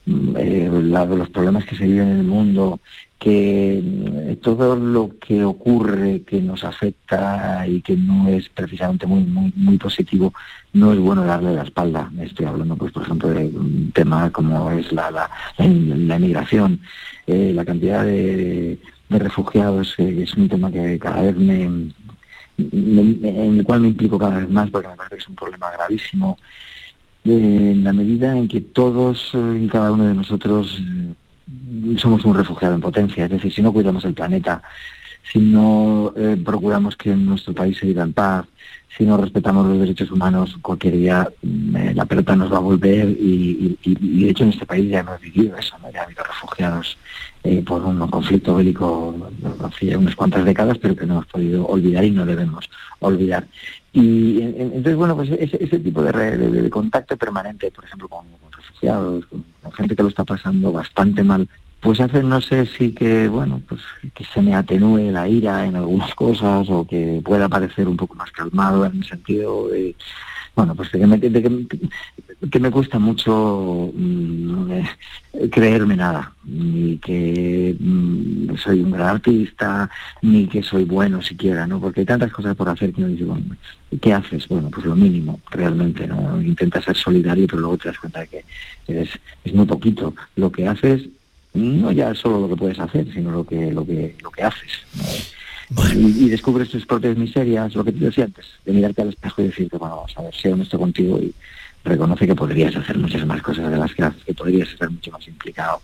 [0.05, 2.79] mm, eh, los problemas que se viven en el mundo,
[3.17, 9.23] que mm, todo lo que ocurre que nos afecta y que no es precisamente muy
[9.23, 10.35] muy, muy positivo,
[10.73, 12.11] no es bueno darle la espalda.
[12.21, 16.79] Estoy hablando, pues, por ejemplo, de un tema como es la, la, la, emigración,
[17.25, 18.77] eh, la cantidad de,
[19.13, 21.93] de refugiados, eh, es un tema que cada vez me, en
[23.57, 26.37] el cual me implico cada vez más porque me parece que es un problema gravísimo.
[27.25, 30.81] Eh, en la medida en que todos eh, y cada uno de nosotros
[31.97, 34.61] somos un refugiado en potencia, es decir, si no cuidamos el planeta,
[35.31, 38.45] si no procuramos que nuestro país se viva en paz,
[38.97, 43.09] si no respetamos los derechos humanos, cualquier día mm, la pelota nos va a volver
[43.09, 46.97] y, de hecho en este país ya hemos vivido eso, ya ha habido refugiados
[47.43, 49.15] eh, por un conflicto bélico
[49.63, 53.45] hace unas cuantas décadas, pero que no hemos podido olvidar y no debemos olvidar.
[53.91, 59.95] Y entonces, bueno, pues ese, tipo de, contacto permanente, por ejemplo, con, refugiados, con, gente
[59.95, 61.47] que lo está pasando bastante mal,
[61.83, 63.81] pues hace, no sé si que, bueno, pues
[64.15, 68.15] que se me atenúe la ira en algunas cosas o que pueda parecer un poco
[68.15, 69.95] más calmado en el sentido de
[70.55, 78.55] bueno, pues que me, que, me cuesta mucho mm, eh, creerme nada, ni que mm,
[78.57, 79.89] soy un gran artista,
[80.21, 81.79] ni que soy bueno siquiera, ¿no?
[81.81, 83.45] Porque hay tantas cosas por hacer que uno dice, bueno,
[83.99, 84.47] ¿qué haces?
[84.47, 86.39] Bueno, pues lo mínimo, realmente, ¿no?
[86.39, 88.45] Intentas ser solidario, pero luego te das cuenta de que
[88.87, 89.09] es,
[89.43, 90.13] es muy poquito.
[90.35, 91.09] Lo que haces,
[91.53, 94.85] no ya solo lo que puedes hacer, sino lo que, lo que, lo que haces,
[95.95, 99.45] y, descubres tus propias miserias, lo que te decía antes, de mirarte al espejo y
[99.45, 101.33] decirte, bueno, vamos a ver, sé honesto contigo y
[101.83, 105.11] reconoce que podrías hacer muchas más cosas de las que haces, que podrías estar mucho
[105.11, 105.81] más implicado.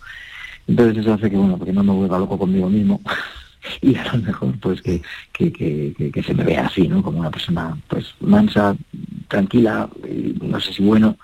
[0.68, 3.02] Entonces eso hace que, bueno, porque no me vuelva loco conmigo mismo
[3.82, 5.02] y a lo mejor pues que,
[5.34, 7.02] que, que, que, se me vea así, ¿no?
[7.02, 8.76] Como una persona pues mansa,
[9.28, 9.90] tranquila,
[10.42, 11.18] no sé si bueno,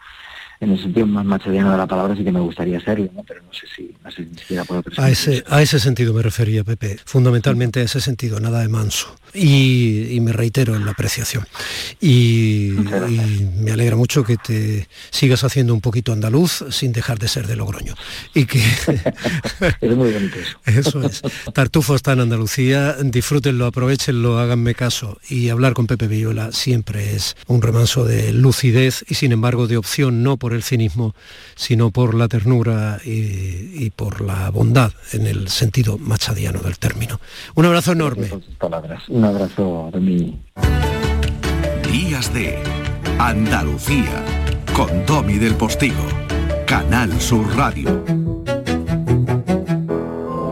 [0.60, 3.24] en el sentido más machadiano de la palabra sí que me gustaría serlo, ¿no?
[3.24, 6.22] pero no sé si, no sé ni siquiera puedo a ese, a ese sentido me
[6.22, 9.16] refería, Pepe, fundamentalmente a ese sentido, nada de manso.
[9.34, 11.46] Y, me reitero en la apreciación.
[12.00, 12.74] Y,
[13.60, 17.56] me alegra mucho que te sigas haciendo un poquito andaluz sin dejar de ser de
[17.56, 17.96] Logroño.
[18.34, 18.60] Y que...
[19.82, 20.58] es muy bonito eso.
[20.66, 21.22] Eso es.
[21.54, 25.20] Tartufo está en Andalucía, disfrútenlo, aprovechenlo, háganme caso.
[25.30, 29.78] Y hablar con Pepe Villola siempre es un remanso de lucidez y sin embargo de
[29.78, 31.14] opción no por el cinismo,
[31.56, 37.20] sino por la ternura y, por la bondad en el sentido machadiano del término.
[37.54, 38.30] Un abrazo enorme.
[39.10, 40.40] Un abrazo de mí.
[41.92, 42.58] Días de
[43.20, 44.24] Andalucía
[44.74, 46.04] con Domi del Postigo,
[46.66, 48.04] Canal Sur Radio.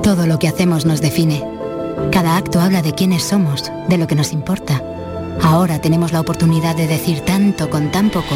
[0.03, 1.43] Todo lo que hacemos nos define.
[2.11, 4.81] Cada acto habla de quiénes somos, de lo que nos importa.
[5.41, 8.35] Ahora tenemos la oportunidad de decir tanto con tan poco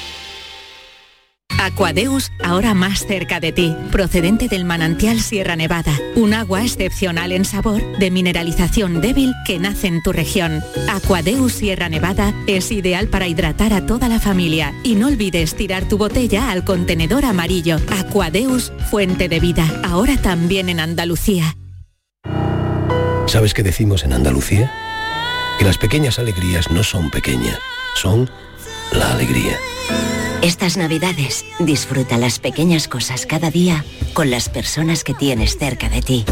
[1.61, 7.45] Aquadeus, ahora más cerca de ti, procedente del manantial Sierra Nevada, un agua excepcional en
[7.45, 10.63] sabor, de mineralización débil que nace en tu región.
[10.89, 15.87] Aquadeus Sierra Nevada es ideal para hidratar a toda la familia y no olvides tirar
[15.87, 17.77] tu botella al contenedor amarillo.
[17.99, 21.55] Aquadeus, fuente de vida, ahora también en Andalucía.
[23.27, 24.71] ¿Sabes qué decimos en Andalucía?
[25.59, 27.59] Que las pequeñas alegrías no son pequeñas,
[27.95, 28.31] son
[28.91, 29.57] la alegría.
[30.41, 36.01] Estas navidades disfruta las pequeñas cosas cada día con las personas que tienes cerca de
[36.01, 36.25] ti.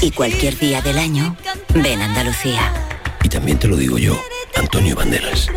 [0.00, 1.36] Y cualquier día del año,
[1.74, 2.72] ven Andalucía.
[3.22, 4.18] Y también te lo digo yo,
[4.56, 5.48] Antonio Banderas.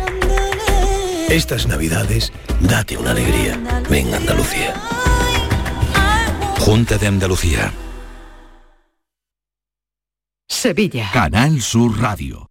[1.28, 3.58] Estas navidades, date una alegría.
[3.88, 4.74] Ven Andalucía.
[6.60, 7.72] Junta de Andalucía.
[10.48, 11.10] Sevilla.
[11.12, 12.50] Canal Sur Radio.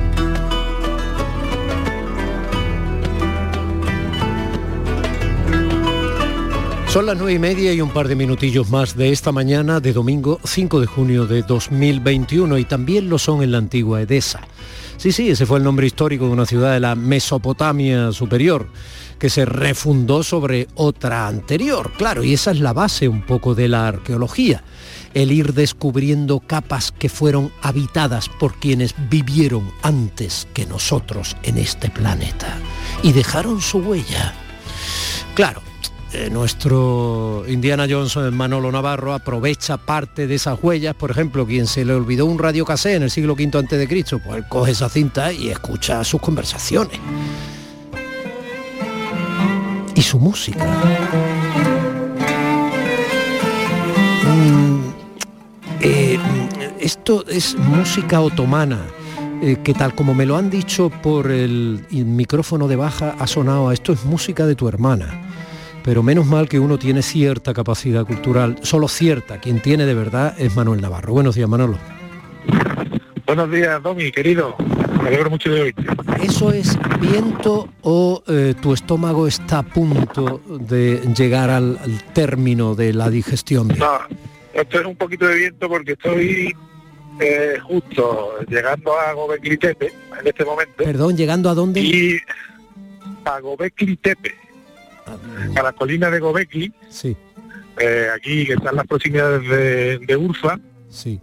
[6.91, 9.93] Son las nueve y media y un par de minutillos más de esta mañana de
[9.93, 14.41] domingo 5 de junio de 2021 y también lo son en la antigua Edesa.
[14.97, 18.67] Sí, sí, ese fue el nombre histórico de una ciudad de la Mesopotamia superior
[19.17, 23.69] que se refundó sobre otra anterior, claro, y esa es la base un poco de
[23.69, 24.61] la arqueología,
[25.13, 31.89] el ir descubriendo capas que fueron habitadas por quienes vivieron antes que nosotros en este
[31.89, 32.57] planeta
[33.01, 34.33] y dejaron su huella.
[35.35, 35.61] Claro,
[36.13, 40.93] eh, nuestro Indiana Johnson, Manolo Navarro, aprovecha parte de esas huellas.
[40.93, 43.87] Por ejemplo, quien se le olvidó un radio casé en el siglo V antes de
[43.87, 46.99] Cristo, pues coge esa cinta y escucha sus conversaciones.
[49.95, 50.65] Y su música.
[54.27, 54.81] Mm,
[55.79, 56.19] eh,
[56.79, 58.79] esto es música otomana.
[59.41, 63.25] eh, que tal como me lo han dicho por el, el micrófono de baja ha
[63.25, 65.30] sonado a esto es música de tu hermana
[65.83, 70.35] pero menos mal que uno tiene cierta capacidad cultural, solo cierta, quien tiene de verdad
[70.37, 71.13] es Manuel Navarro.
[71.13, 71.77] Buenos días, Manolo.
[73.25, 74.55] Buenos días, Domi, querido.
[75.01, 75.83] Me alegro mucho de oírte.
[76.21, 82.75] ¿Eso es viento o eh, tu estómago está a punto de llegar al, al término
[82.75, 83.69] de la digestión?
[83.69, 83.99] No,
[84.53, 86.53] esto es un poquito de viento porque estoy
[87.19, 90.83] eh, justo llegando a Gobekli Tepe en este momento.
[90.83, 91.81] Perdón, ¿llegando a dónde?
[91.81, 92.19] Y
[93.25, 94.35] a Gobekli Tepe,
[95.55, 97.15] a la colina de Gobekli, Sí,
[97.79, 100.59] eh, aquí que están las proximidades de, de Urfa.
[100.89, 101.19] sí.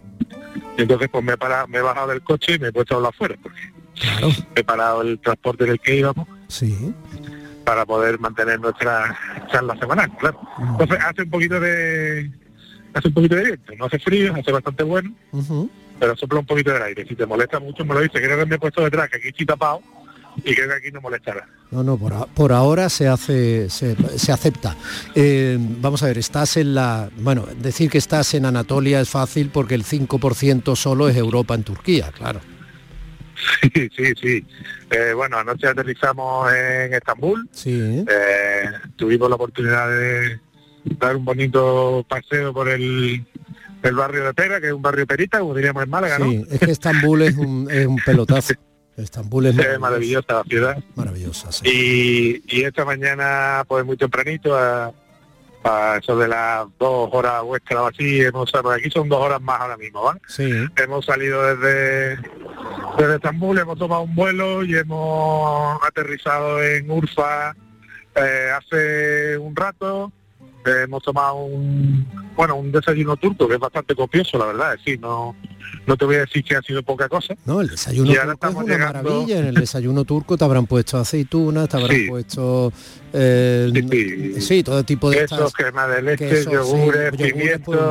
[0.77, 2.93] Y entonces pues me he, parado, me he bajado del coche y me he puesto
[2.93, 3.59] a hablar afuera, porque
[3.99, 4.29] Claro.
[4.55, 6.93] he parado el transporte en el que íbamos Sí.
[7.65, 9.17] para poder mantener nuestra
[9.51, 10.39] charla semanal, claro.
[10.71, 12.31] Entonces hace un poquito de
[12.93, 15.13] hace un poquito de viento, no hace frío, hace bastante bueno,
[15.99, 17.05] pero sopla un poquito del aire.
[17.07, 19.27] Si te molesta mucho me lo dice, creo que me he puesto detrás, que aquí
[19.27, 19.81] estoy tapado,
[20.45, 21.47] y creo que aquí no molestará.
[21.71, 24.75] No, no, por, a- por ahora se hace, se, se acepta.
[25.15, 27.09] Eh, vamos a ver, estás en la.
[27.17, 31.63] Bueno, decir que estás en Anatolia es fácil porque el 5% solo es Europa en
[31.63, 32.39] Turquía, claro.
[33.61, 34.45] Sí, sí, sí.
[34.91, 37.47] Eh, bueno, anoche aterrizamos en Estambul.
[37.51, 38.03] Sí.
[38.07, 38.63] Eh,
[38.97, 40.39] tuvimos la oportunidad de
[40.99, 43.25] dar un bonito paseo por el,
[43.83, 46.59] el barrio de Pera, que es un barrio perita, como diríamos en Málaga, Sí, es
[46.59, 48.53] que Estambul es un, es un pelotazo.
[48.99, 49.57] Estambul es.
[49.57, 50.83] Es maravillosa la ciudad.
[50.95, 51.51] maravillosa.
[51.51, 52.41] sí.
[52.47, 54.91] Y, y esta mañana, pues muy tempranito, a,
[55.63, 59.59] a eso de las dos horas vuestras o así, hemos, aquí son dos horas más
[59.61, 60.19] ahora mismo, ¿vale?
[60.27, 60.49] Sí.
[60.77, 62.17] Hemos salido desde,
[62.97, 67.55] desde Estambul, hemos tomado un vuelo y hemos aterrizado en Urfa
[68.15, 70.11] eh, hace un rato.
[70.65, 72.05] Hemos tomado un
[72.35, 75.35] bueno un desayuno turco que es bastante copioso, la verdad, es decir, no,
[75.87, 77.35] no te voy a decir que ha sido poca cosa.
[77.45, 79.39] No, el desayuno Y ahora turco es estamos una llegando- maravilla.
[79.39, 82.07] En el desayuno turco te habrán puesto aceitunas, te habrán Sí.
[82.07, 82.71] puesto
[83.13, 87.11] eh, sí, todo tipo de Quesos, crema de leche, quesos, sí, yogures,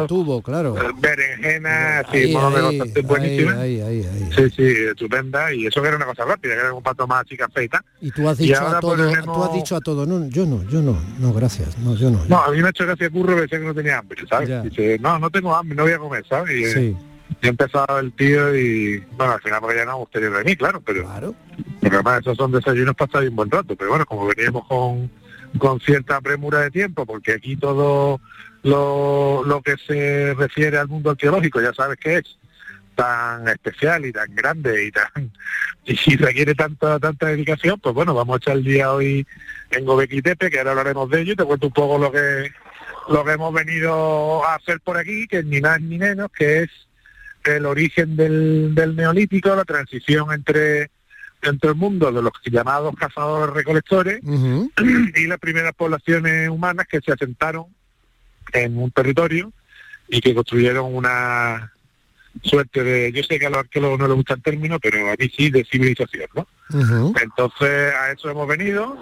[0.08, 0.74] tubo, claro.
[1.00, 3.52] berenjena, Ahí, sí, más o menos ahí, bastante ahí, buenísima.
[3.60, 4.30] ahí, ahí, ahí.
[4.34, 5.52] Sí, sí, estupenda.
[5.52, 7.68] Y eso que era una cosa rápida, que era un pato más así café
[8.00, 10.80] y tú has dicho a todo, tú has dicho a todo, no, yo no, yo
[10.80, 12.24] no, no, gracias, no, yo no.
[12.28, 14.62] No, a mí me ha hecho gracia curro decía que no tenía hambre, ¿sabes?
[14.64, 16.56] Dice, no, no tengo hambre, no voy a comer, ¿sabes?
[16.56, 16.96] Y, Sí.
[17.46, 20.80] Ha empezado el tío y, bueno, al final porque ya no posterior de mí, claro,
[20.80, 21.34] pero...
[21.80, 24.66] Porque además esos son desayunos para estar ahí un buen rato, pero bueno, como veníamos
[24.66, 25.10] con,
[25.58, 28.20] con cierta premura de tiempo, porque aquí todo
[28.62, 32.38] lo, lo que se refiere al mundo arqueológico, ya sabes que es
[32.98, 35.06] tan especial y tan grande y tan
[35.86, 39.24] y requiere tanta tanta dedicación, pues bueno, vamos a echar el día hoy
[39.70, 42.50] en Gobekli Tepe, que ahora hablaremos de ello, y te cuento un poco lo que
[43.08, 46.64] lo que hemos venido a hacer por aquí, que es ni más ni menos que
[46.64, 46.70] es
[47.56, 50.90] el origen del, del neolítico, la transición entre
[51.42, 54.20] entre el mundo de los llamados cazadores recolectores
[55.14, 57.66] y las primeras poblaciones humanas que se asentaron
[58.52, 59.52] en un territorio
[60.08, 61.72] y que construyeron una
[62.42, 65.14] suerte de, yo sé que a los arqueólogos no les gusta el término, pero a
[65.18, 66.46] mí sí, de civilización, ¿no?
[67.20, 68.96] Entonces a eso hemos venido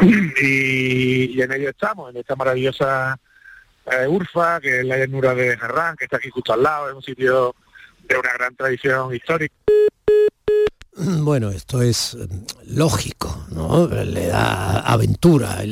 [0.40, 3.18] y, y en ello estamos, en esta maravillosa
[3.86, 6.94] eh, Urfa, que es la llanura de Herrán, que está aquí justo al lado, es
[6.94, 7.54] un sitio
[8.08, 9.54] de una gran tradición histórica.
[10.98, 12.26] Bueno, esto es eh,
[12.68, 13.86] lógico, ¿no?
[13.86, 15.58] Le da aventura.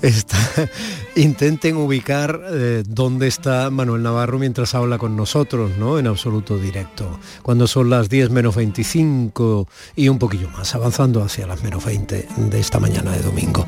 [0.00, 0.70] Está-
[1.16, 5.98] intenten ubicar eh, dónde está Manuel Navarro mientras habla con nosotros, ¿no?
[5.98, 7.20] En absoluto directo.
[7.42, 12.26] Cuando son las 10 menos 25 y un poquillo más, avanzando hacia las menos 20
[12.36, 13.66] de esta mañana de domingo.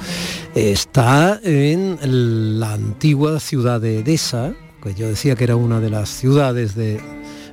[0.54, 6.09] Está en la antigua ciudad de Edesa, que yo decía que era una de las
[6.09, 7.01] ciudades de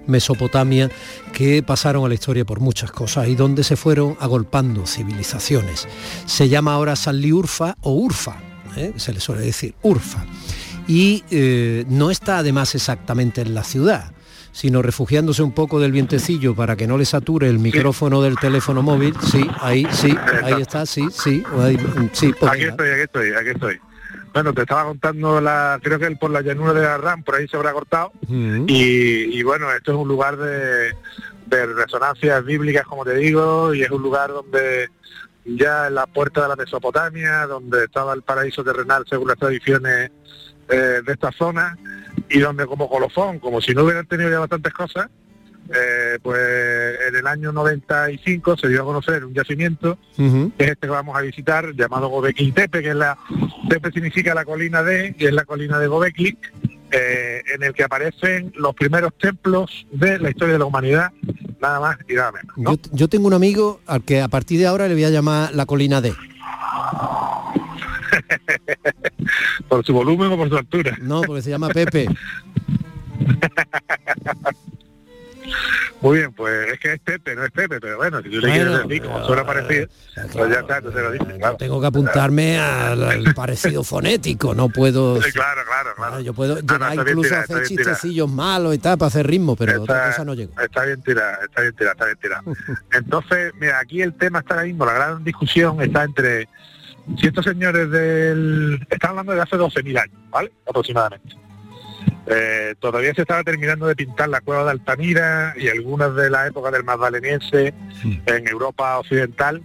[0.08, 0.90] Mesopotamia
[1.34, 5.88] que pasaron a la historia por muchas cosas y donde se fueron agolpando civilizaciones.
[6.26, 8.38] Se llama ahora Sanliurfa o Urfa,
[8.76, 8.94] ¿eh?
[8.98, 10.26] se le suele decir Urfa.
[10.88, 14.12] Y eh, no está además exactamente en la ciudad,
[14.52, 18.82] sino refugiándose un poco del vientecillo para que no le sature el micrófono del teléfono
[18.82, 19.14] móvil.
[19.32, 21.78] Sí, ahí, sí, ahí está, sí, sí, ahí,
[22.12, 23.89] sí, Aquí estoy, aquí estoy, aquí estoy.
[24.34, 27.48] Bueno, te estaba contando la, creo que el- por la llanura de Arran, por ahí
[27.48, 28.12] se habrá cortado.
[28.68, 30.94] Y, y bueno, esto es un lugar de,
[31.48, 34.90] de resonancias bíblicas, como te digo, y es un lugar donde
[35.46, 40.12] ya en la puerta de la Mesopotamia, donde estaba el paraíso terrenal según las tradiciones
[40.70, 41.76] eh, de esta zona,
[42.30, 45.10] y donde como colofón, como si no hubieran tenido ya bastantes cosas,
[45.74, 46.40] eh, pues
[47.08, 51.16] en el año 95 se dio a conocer un yacimiento que es este que vamos
[51.16, 53.18] a visitar, llamado Gobekli Tepe, que es la,
[53.70, 56.38] Tepe significa la colina de, y es la colina de Gobekli,
[56.92, 61.12] eh, en el que aparecen los primeros templos de la historia de la humanidad,
[61.62, 62.56] nada más y nada menos.
[62.58, 65.54] Yo, yo tengo un amigo al que a partir de ahora le voy a llamar
[65.54, 66.16] la colina D.
[69.68, 70.98] ¿Por su volumen o por su altura?
[71.00, 72.08] No, porque se llama Pepe.
[76.02, 78.52] Muy bien, pues es que es Pepe, no es Pepe, pero bueno, si tú le
[78.52, 79.88] quieres decir como suena parecido,
[80.34, 81.58] pues ya está, tú se lo dices, claro.
[81.58, 85.22] Tengo que apuntarme al, al parecido fonético, no puedo...
[85.22, 86.20] Sí, claro, claro, claro.
[86.22, 89.84] Yo puedo No, no, incluso a hacer chistecillos malos y tal para hacer ritmo, pero
[89.84, 90.54] otra cosa no llego.
[90.62, 92.44] Está bien tirada, está bien tirada, está bien tirada.
[92.94, 96.48] Entonces, mira, aquí el tema está ahora mismo, la gran discusión está entre
[97.18, 98.86] si estos señores del...
[98.90, 100.52] Están hablando de hace 12.000 años, ¿vale?
[100.68, 101.36] Aproximadamente.
[102.32, 106.46] Eh, todavía se estaba terminando de pintar la cueva de Altamira y algunas de la
[106.46, 107.74] época del Magdaleniense
[108.04, 109.64] en Europa Occidental.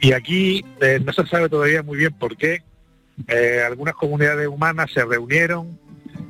[0.00, 2.62] Y aquí eh, no se sabe todavía muy bien por qué
[3.28, 5.78] eh, algunas comunidades humanas se reunieron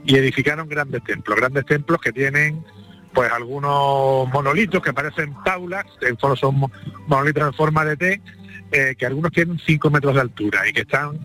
[0.04, 2.64] y edificaron grandes templos, grandes templos que tienen
[3.12, 6.70] pues algunos monolitos que parecen taulas, en son
[7.06, 8.22] monolitos en forma de T,
[8.70, 11.18] eh, que algunos tienen 5 metros de altura y que están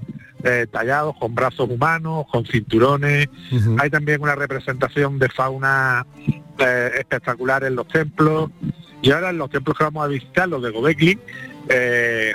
[0.44, 3.30] eh, tallados con brazos humanos, con cinturones.
[3.80, 6.06] Hay también una representación de fauna
[6.58, 8.50] eh, espectacular en los templos.
[9.02, 11.20] Y ahora en los templos que vamos a visitar, los de Gobekli,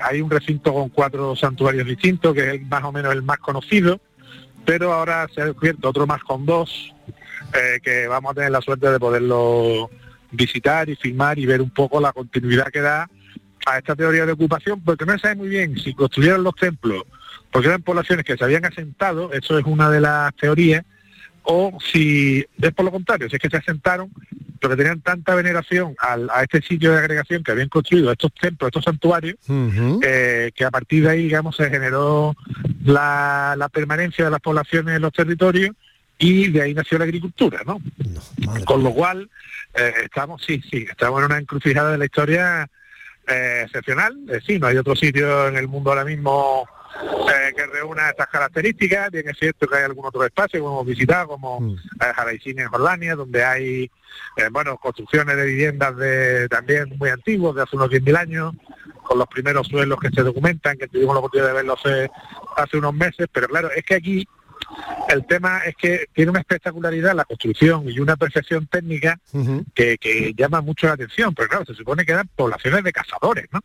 [0.02, 4.00] hay un recinto con cuatro santuarios distintos, que es más o menos el más conocido,
[4.64, 6.94] pero ahora se ha descubierto otro más con dos,
[7.82, 9.90] que vamos a tener la suerte de poderlo
[10.30, 13.08] visitar y filmar y ver un poco la continuidad que da
[13.68, 17.04] a esta teoría de ocupación, porque no se sabe muy bien si construyeron los templos
[17.50, 20.84] porque eran poblaciones que se habían asentado, eso es una de las teorías,
[21.42, 24.10] o si es por lo contrario, si es que se asentaron,
[24.60, 28.84] porque tenían tanta veneración a este sitio de agregación que habían construido estos templos, estos
[28.84, 29.36] santuarios,
[30.02, 32.36] eh, que a partir de ahí, digamos, se generó
[32.84, 35.74] la, permanencia de las poblaciones en los territorios
[36.18, 37.80] y de ahí nació la agricultura, ¿no?
[38.64, 39.30] Con lo cual,
[39.74, 42.68] eh, estamos, sí, sí, estamos en una encrucijada de la historia
[43.28, 44.16] eh, excepcional.
[44.46, 46.66] sí, no hay otro sitio en el mundo ahora mismo
[47.00, 49.10] eh, que reúna estas características.
[49.10, 51.76] Bien es cierto que hay algún otro espacio como hemos visitado, como mm.
[52.00, 53.90] Eh, en Jordania, donde hay
[54.36, 58.54] eh, bueno construcciones de viviendas de también muy antiguos, de hace unos 10.000 años,
[59.02, 62.10] con los primeros suelos que se documentan, que tuvimos la oportunidad de verlos hace,
[62.56, 64.28] hace unos meses, pero claro, es que aquí
[65.08, 69.18] el tema es que tiene una espectacularidad la construcción y una perfección técnica
[69.74, 73.60] que, llama mucho la atención, pero claro, se supone que eran poblaciones de cazadores, ¿no?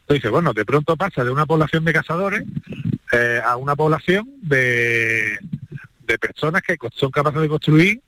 [0.00, 2.44] Entonces, bueno, de pronto pasa de una población de cazadores
[3.12, 5.38] eh, a una población de,
[6.06, 8.00] de personas que son capaces de construir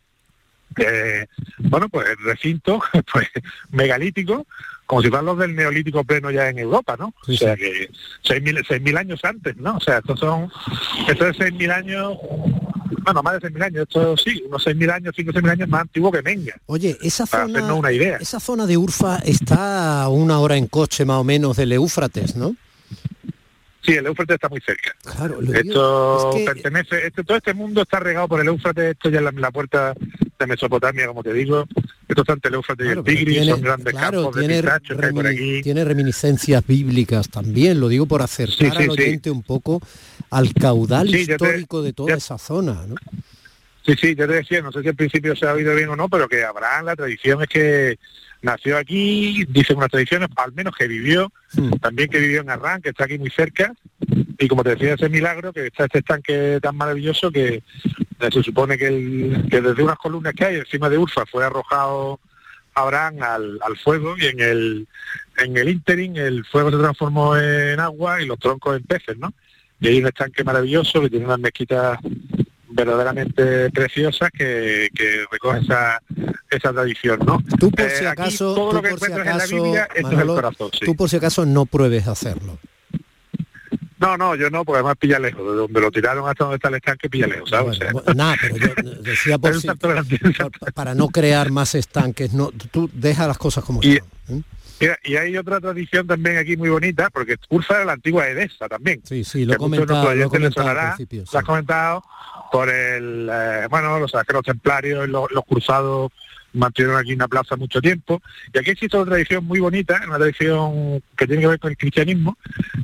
[0.76, 1.26] eh,
[1.58, 2.82] bueno, pues recintos
[3.12, 3.28] pues,
[3.70, 4.42] megalíticos
[4.86, 7.12] como si fueran los del neolítico pleno ya en Europa, ¿no?
[7.26, 7.90] o sea que
[8.24, 9.76] 6.000 años antes, ¿no?
[9.76, 10.50] O sea, estos son,
[11.08, 12.16] estos es 6.000 años,
[13.02, 15.80] bueno, más de 6.000 años, esto sí, unos 6.000 años, 5 o 6.000 años más
[15.82, 16.54] antiguo que Menga.
[16.66, 18.16] Oye, esa zona, una idea.
[18.18, 22.36] esa zona de Urfa está a una hora en coche más o menos del Éufrates,
[22.36, 22.54] ¿no?
[23.82, 24.94] Sí, el Éufrates está muy cerca.
[25.02, 29.34] Claro, esto pertenece, este, todo este mundo está regado por el Éufrates, esto ya es
[29.34, 29.94] la puerta
[30.38, 31.66] de Mesopotamia, como te digo,
[32.08, 35.26] esto está entre el Éufrates y el Tigris, son grandes campos tiene, de que por
[35.26, 35.62] aquí.
[35.62, 39.80] Tiene reminiscencias bíblicas también, lo digo por acercar al oyente un poco
[40.30, 42.94] al caudal histórico de toda esa zona, ¿no?
[43.84, 45.96] Sí, sí, yo te decía, no sé si al principio se ha oído bien o
[45.96, 47.98] no, pero que Abraham, la tradición es que
[48.42, 51.70] nació aquí, dicen unas tradiciones, al menos que vivió, hmm.
[51.80, 53.72] también que vivió en Arran, que está aquí muy cerca,
[54.38, 57.62] y como te decía, ese milagro, que está este estanque tan maravilloso que
[58.18, 62.20] se supone que, desde unas columnas que hay encima de Urfa fue arrojado
[62.74, 64.88] Abraham al, fuego y en el
[65.38, 69.32] en el interim el fuego se transformó en agua y los troncos en peces, ¿no?
[69.80, 71.98] Y hay un estanque maravilloso que tiene unas mezquitas
[72.68, 76.00] verdaderamente preciosas que, que recoge esa,
[76.50, 77.42] esa tradición, ¿no?
[77.58, 80.70] Tú por si acaso, todo lo que encuentras en la Biblia, esto es el corazón.
[80.84, 82.58] Tú por si acaso no pruebes hacerlo.
[83.98, 86.68] No, no, yo no, porque además pilla lejos, de donde lo tiraron hasta donde está
[86.68, 87.78] el estanque pilla lejos, ¿sabes?
[88.14, 89.68] nada, pero yo decía por si,
[90.74, 94.44] para no crear más estanques, no, tú deja las cosas como y, son.
[94.80, 94.96] ¿eh?
[95.04, 99.00] y hay otra tradición también aquí muy bonita, porque Ursa era la antigua Edesa también.
[99.04, 100.96] Sí, sí, lo he comentado, lo, comentado
[101.32, 102.04] has comentado
[102.52, 106.12] por el, eh, bueno, los saqueros templarios, los, los cruzados
[106.56, 108.22] mantuvieron aquí una plaza mucho tiempo.
[108.52, 111.76] Y aquí existe una tradición muy bonita, una tradición que tiene que ver con el
[111.76, 112.36] cristianismo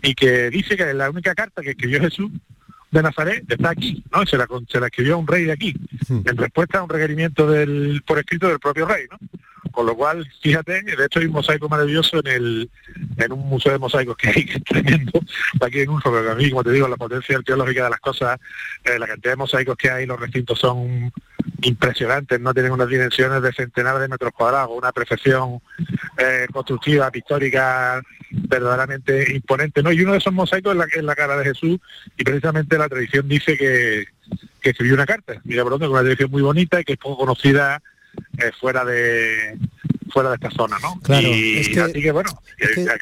[0.02, 2.30] y que dice que la única carta que escribió Jesús
[2.90, 4.24] de Nazaret está aquí, ¿no?
[4.26, 5.74] Se la, se la escribió a un rey de aquí,
[6.08, 9.18] en respuesta a un requerimiento del, por escrito del propio rey, ¿no?
[9.72, 12.70] Con lo cual, fíjate, de hecho hay un mosaico maravilloso en el
[13.16, 15.20] en un museo de mosaicos que hay, que es tremendo,
[15.62, 18.38] aquí en un pero a mí, como te digo, la potencia arqueológica de las cosas,
[18.84, 21.10] eh, la cantidad de mosaicos que hay, los recintos son
[21.62, 25.60] impresionantes, no tienen unas dimensiones de centenares de metros cuadrados, una perfección
[26.18, 29.92] eh, constructiva, pictórica verdaderamente imponente, ¿no?
[29.92, 31.78] Y uno de esos mosaicos es la, cara de Jesús
[32.16, 34.04] y precisamente la tradición dice que,
[34.62, 37.82] escribió una carta, mira por una tradición muy bonita y que es poco conocida
[38.38, 39.58] eh, fuera de
[40.12, 41.00] fuera de esta zona, ¿no?
[41.00, 42.30] Claro, y es que, así que bueno,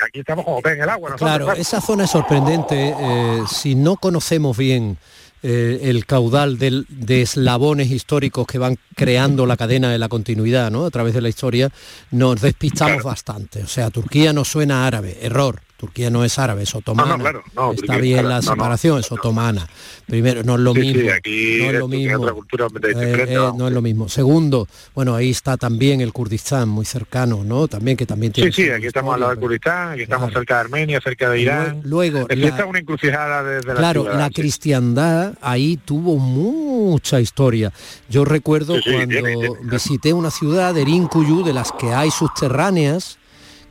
[0.06, 1.16] aquí estamos como pez en el agua.
[1.16, 2.94] Claro, esa zona es sorprendente.
[2.98, 4.96] Eh, si no conocemos bien
[5.42, 10.86] eh, el caudal de eslabones históricos que van creando la cadena de la continuidad, ¿no?
[10.86, 11.70] A través de la historia,
[12.10, 13.62] nos despistamos bastante.
[13.62, 15.62] O sea, Turquía no suena árabe, error.
[15.80, 17.08] Turquía no es árabe, es otomana.
[17.12, 18.42] No, no, claro, no, Está Turquía bien la no.
[18.42, 19.66] separación, es otomana.
[20.06, 21.00] Primero, no es lo Sí, mismo.
[21.02, 22.34] sí, aquí no es lo mismo.
[22.34, 24.08] completamente Eh, eh, no es lo mismo.
[24.10, 27.66] Segundo, bueno, ahí está también el Kurdistán, muy cercano, ¿no?
[27.66, 28.52] También que también Sí, tiene.
[28.52, 31.40] sí, su aquí estamos al lado del Kurdistán, aquí estamos cerca de Armenia, cerca de
[31.40, 31.80] Irán.
[31.84, 34.34] Luego, la- una encrucijada desde la Claro, ciudad, la sí.
[34.34, 37.72] cristiandad ahí tuvo mucha historia.
[38.08, 39.70] Yo recuerdo Sí, sí, cuando tiene, tiene, claro.
[39.70, 43.18] visité una ciudad, Erinkuyu, de las que hay subterráneas,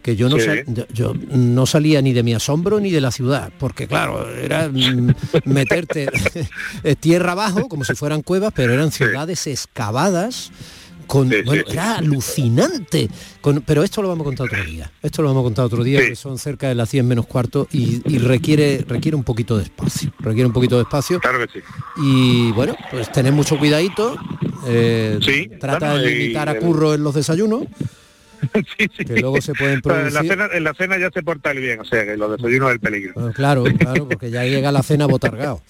[0.09, 0.45] que yo no, Sí.
[0.45, 4.67] sal- yo, no salía ni de mi asombro ni de la ciudad, porque claro, era
[4.69, 5.13] mm,
[5.45, 6.07] meterte
[6.99, 10.51] tierra abajo, como si fueran cuevas, pero eran ciudades excavadas.
[11.07, 13.09] Con, bueno, era alucinante.
[13.41, 14.91] Con- pero esto lo vamos a contar otro día.
[15.01, 17.67] Esto lo vamos a contar otro día, que son cerca de las 100 menos cuarto
[17.71, 20.13] y, y requiere, requiere un poquito de espacio.
[20.19, 21.19] Requiere un poquito de espacio.
[21.19, 21.65] Claro que sí.
[21.97, 24.17] Y bueno, pues tened mucho cuidadito.
[24.67, 25.17] eh,
[25.59, 27.63] trata bueno, de y limitar a curro en los desayunos.
[28.77, 30.31] Que luego se pueden Pero en, la producir.
[30.31, 32.79] cena, en la cena ya se porta el bien, o sea que los desayunos del
[32.79, 33.13] peligro.
[33.15, 35.61] Bueno, claro, claro, porque ya llega la cena botargao.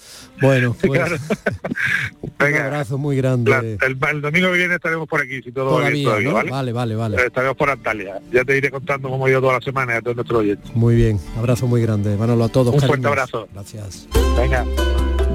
[0.42, 1.02] Bueno, pues
[2.22, 3.52] un abrazo muy grande.
[3.52, 6.34] La- el, el domingo que viene estaremos por aquí, si todo va bien Todavía, ¿no?
[6.36, 6.52] ¿vale?
[6.52, 7.26] Vale, vale, vale.
[7.26, 8.20] Estaremos por Antalya.
[8.32, 10.76] Ya te iré contando cómo ha ido toda la semana y a todos nuestros oyentes.
[10.76, 12.16] Muy bien, abrazo muy grande.
[12.18, 12.74] Manolo a todos.
[12.74, 13.12] Un fuerte cariños.
[13.12, 13.48] abrazo.
[13.54, 14.08] Gracias.
[14.38, 14.66] Venga.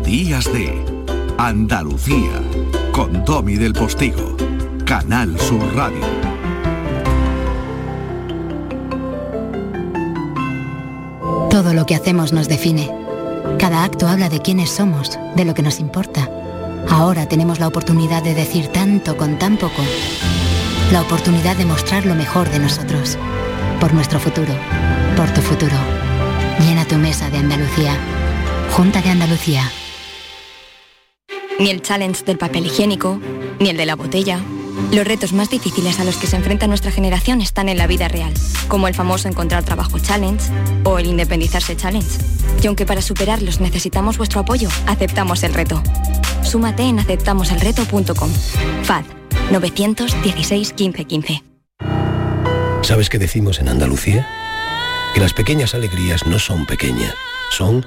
[0.05, 0.73] Días de
[1.39, 2.41] Andalucía
[2.93, 4.37] con Domi del Postigo,
[4.87, 6.34] Canal Sur Radio.
[11.55, 12.91] Todo lo que hacemos nos define.
[13.61, 16.29] Cada acto habla de quiénes somos, de lo que nos importa.
[16.89, 19.81] Ahora tenemos la oportunidad de decir tanto con tan poco.
[20.91, 23.17] La oportunidad de mostrar lo mejor de nosotros.
[23.79, 24.53] Por nuestro futuro.
[25.17, 25.77] Por tu futuro.
[26.59, 27.97] Llena tu mesa de Andalucía.
[28.73, 29.71] Junta de Andalucía.
[31.61, 33.21] Ni el challenge del papel higiénico,
[33.61, 34.41] ni el de la botella.
[34.93, 38.09] Los retos más difíciles a los que se enfrenta nuestra generación están en la vida
[38.09, 38.33] real,
[38.69, 40.51] como el famoso encontrar trabajo challenge
[40.85, 42.19] o el independizarse challenge.
[42.63, 45.83] Y aunque para superarlos necesitamos vuestro apoyo, aceptamos el reto.
[46.43, 48.31] Súmate en aceptamoselreto.com.
[48.83, 49.05] FAD
[49.51, 51.43] 916 15 15.
[52.83, 54.29] ¿Sabes qué decimos en Andalucía?
[55.15, 57.15] Que las pequeñas alegrías no son pequeñas,
[57.51, 57.87] son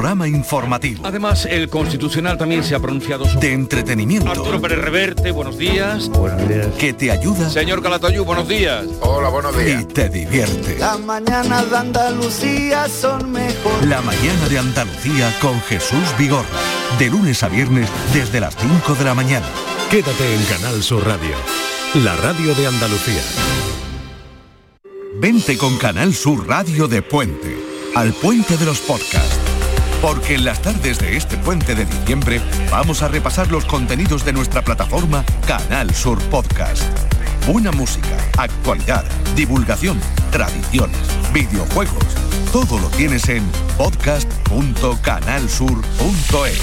[0.00, 1.06] Programa informativo.
[1.06, 3.48] Además, el Constitucional también se ha pronunciado sobre...
[3.48, 4.30] De entretenimiento.
[4.30, 6.08] Arturo Pérez Reverte, buenos días.
[6.08, 6.68] Buenos días.
[6.78, 8.86] Que te ayuda Señor Calatayú, buenos días.
[9.02, 10.78] Hola, buenos y te divierte.
[10.78, 13.86] Las mañanas de Andalucía son mejor.
[13.86, 16.48] La mañana de Andalucía con Jesús Vigorra.
[16.98, 19.44] De lunes a viernes desde las 5 de la mañana.
[19.90, 21.36] Quédate en Canal Sur Radio,
[22.02, 23.20] la radio de Andalucía.
[25.20, 27.54] Vente con Canal Sur Radio de Puente,
[27.94, 29.49] al Puente de los Podcasts.
[30.00, 32.40] Porque en las tardes de este puente de diciembre
[32.70, 36.84] vamos a repasar los contenidos de nuestra plataforma Canal Sur Podcast.
[37.46, 39.04] Buena música, actualidad,
[39.36, 40.98] divulgación, tradiciones,
[41.34, 42.06] videojuegos.
[42.50, 43.44] Todo lo tienes en
[43.76, 46.60] podcast.canalsur.es.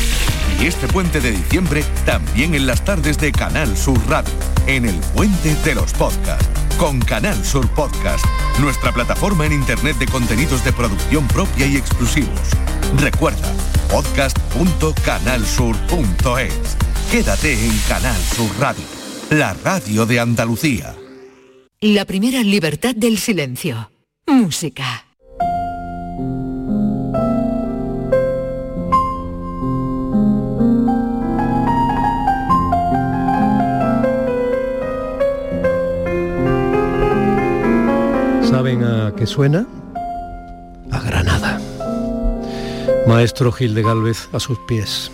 [0.59, 4.33] Y este puente de diciembre también en las tardes de Canal Sur Radio,
[4.65, 8.23] en el puente de los podcasts, con Canal Sur Podcast,
[8.59, 12.39] nuestra plataforma en Internet de contenidos de producción propia y exclusivos.
[12.97, 13.51] Recuerda,
[13.89, 16.77] podcast.canalsur.es.
[17.11, 18.85] Quédate en Canal Sur Radio,
[19.31, 20.95] la radio de Andalucía.
[21.81, 23.91] La primera libertad del silencio.
[24.27, 25.06] Música.
[39.07, 39.65] ¿Saben a qué suena?
[40.91, 41.61] A Granada.
[43.07, 45.09] Maestro Gil de Galvez a sus pies.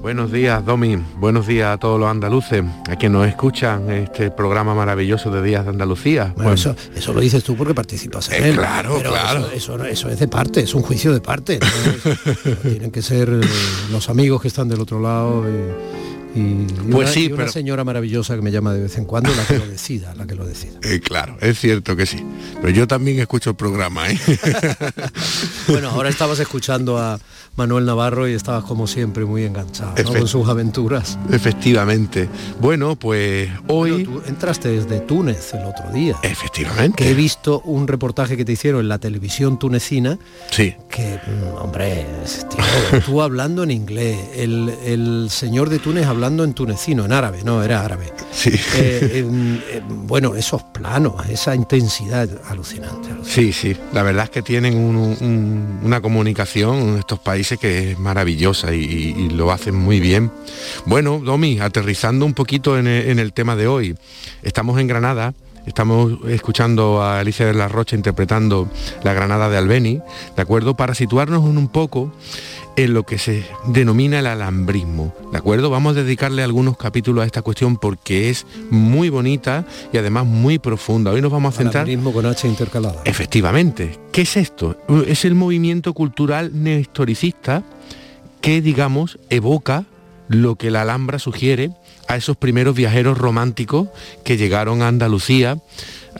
[0.00, 0.96] Buenos días, Domi.
[1.18, 5.64] Buenos días a todos los andaluces, a quienes nos escuchan este programa maravilloso de Días
[5.64, 6.32] de Andalucía.
[6.36, 8.56] Bueno, eso, eso lo dices tú porque participas en Eh, él.
[8.56, 9.40] claro, pero claro.
[9.52, 11.58] Eso, eso- eso es de parte, es un juicio de parte.
[12.62, 13.40] tienen que ser eh,
[13.92, 15.97] los amigos que están del otro lado y,
[16.38, 19.04] y, Pues una, sí, y una pero- señora maravillosa que me llama de vez en
[19.04, 20.78] cuando, la que lo decida, la que lo decida.
[20.88, 22.24] Eh, claro, es cierto que sí.
[22.60, 24.18] Pero yo también escucho el programa, ¿eh?
[25.68, 27.18] Bueno, ahora estabas escuchando a
[27.58, 30.12] Manuel Navarro y estabas como siempre muy enganchado ¿no?
[30.12, 31.18] Con sus aventuras.
[31.32, 32.28] Efectivamente.
[32.60, 34.04] Bueno, pues hoy...
[34.04, 36.14] Tú entraste desde Túnez el otro día.
[36.22, 37.02] Efectivamente.
[37.02, 40.18] Que he visto un reportaje que te hicieron en la televisión tunecina
[40.50, 40.74] Sí.
[40.88, 42.06] que, mm, hombre,
[42.48, 47.40] tío, tú hablando en inglés, el, el señor de Túnez hablando en tunecino, en árabe,
[47.44, 48.12] no, era árabe.
[48.30, 48.50] Sí.
[48.76, 53.08] Eh, em, em, bueno, esos planos, esa intensidad alucinante.
[53.24, 57.92] Sí, sí, la verdad es que tienen un- un- una comunicación en estos países que
[57.92, 60.30] es maravillosa y, lo hacen muy bien.
[60.84, 63.94] Bueno, Domi, aterrizando un poquito en el, en el tema de hoy,
[64.42, 65.34] estamos en Granada,
[65.66, 68.68] estamos escuchando a Alicia de la Rocha interpretando
[69.02, 70.00] la Granada de Albeni,
[70.36, 70.74] ¿de acuerdo?
[70.74, 72.12] Para situarnos un poco
[72.78, 75.68] en lo que se denomina el alambrismo, ¿de acuerdo?
[75.68, 80.60] Vamos a dedicarle algunos capítulos a esta cuestión porque es muy bonita y además muy
[80.60, 81.10] profunda.
[81.10, 81.82] Hoy nos vamos a centrar...
[81.82, 83.02] Alambrismo con H intercalada.
[83.04, 83.98] Efectivamente.
[84.12, 84.76] ¿Qué es esto?
[85.08, 87.64] Es el movimiento cultural nestoricista
[88.40, 89.86] que, digamos, evoca
[90.28, 91.72] lo que la Alhambra sugiere
[92.06, 93.88] a esos primeros viajeros románticos
[94.24, 95.58] que llegaron a Andalucía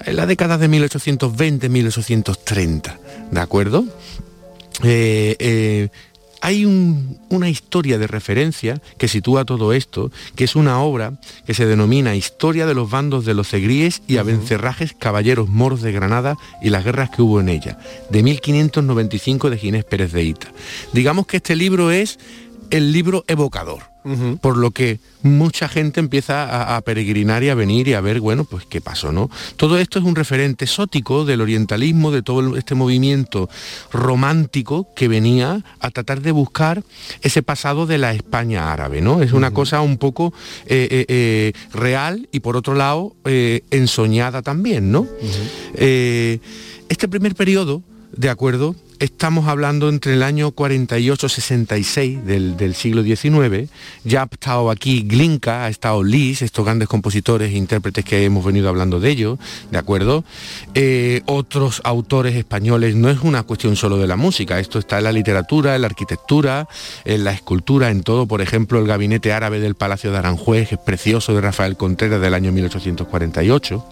[0.04, 2.98] en la década de 1820-1830.
[3.30, 3.84] ¿De acuerdo?
[4.84, 5.88] Eh, eh,
[6.40, 11.14] hay un- una historia de referencia que sitúa todo esto, que es una obra
[11.46, 15.92] que se denomina Historia de los bandos de los cegríes y abencerrajes caballeros moros de
[15.92, 17.78] Granada y las guerras que hubo en ella,
[18.10, 20.48] de 1595 de Ginés Pérez de Ita.
[20.92, 22.18] Digamos que este libro es
[22.70, 23.82] el libro evocador,
[24.40, 28.20] por lo que mucha gente empieza a, a peregrinar y a venir y a ver,
[28.20, 29.30] bueno, pues qué pasó, ¿no?
[29.56, 33.48] Todo esto es un referente exótico del orientalismo, de todo este movimiento
[33.92, 36.82] romántico que venía a tratar de buscar
[37.22, 39.22] ese pasado de la España árabe, ¿no?
[39.22, 40.32] Es una cosa un poco
[40.66, 45.06] eh, eh, eh, real y por otro lado ensoñada también, ¿no?
[45.74, 47.82] Este primer periodo,
[48.18, 53.70] de acuerdo, estamos hablando entre el año 48-66 del, del siglo XIX,
[54.02, 58.44] ya ha estado aquí Glinka, ha estado Lis, estos grandes compositores e intérpretes que hemos
[58.44, 59.38] venido hablando de ellos,
[59.70, 60.24] ¿de acuerdo?
[60.74, 65.04] Eh, otros autores españoles, no es una cuestión solo de la música, esto está en
[65.04, 66.66] la literatura, en la arquitectura,
[67.04, 70.78] en la escultura, en todo, por ejemplo, el gabinete árabe del Palacio de Aranjuez, es
[70.78, 73.84] precioso, de Rafael Contreras del año 1848,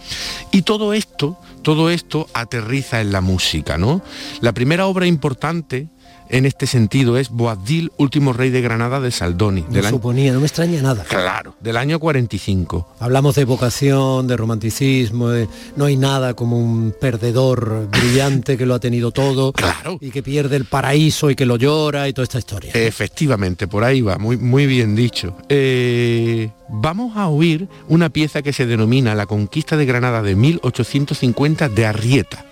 [0.50, 4.02] y todo esto, todo esto aterriza en la música, ¿no?
[4.40, 5.88] La primera obra importante
[6.28, 10.32] en este sentido es Boabdil, último rey de Granada de Saldoni, No del año, suponía,
[10.32, 11.04] no me extraña nada.
[11.04, 12.88] claro, del año 45.
[13.00, 18.74] Hablamos de vocación, de romanticismo, de- no hay nada como un perdedor brillante que lo
[18.74, 19.52] ha tenido todo
[20.00, 22.72] y que pierde el paraíso y que lo llora y toda esta historia.
[22.74, 25.36] Efectivamente, por ahí va, muy, muy bien dicho.
[25.48, 31.68] Eh, vamos a oír una pieza que se denomina La conquista de Granada de 1850
[31.68, 32.44] de Arrieta.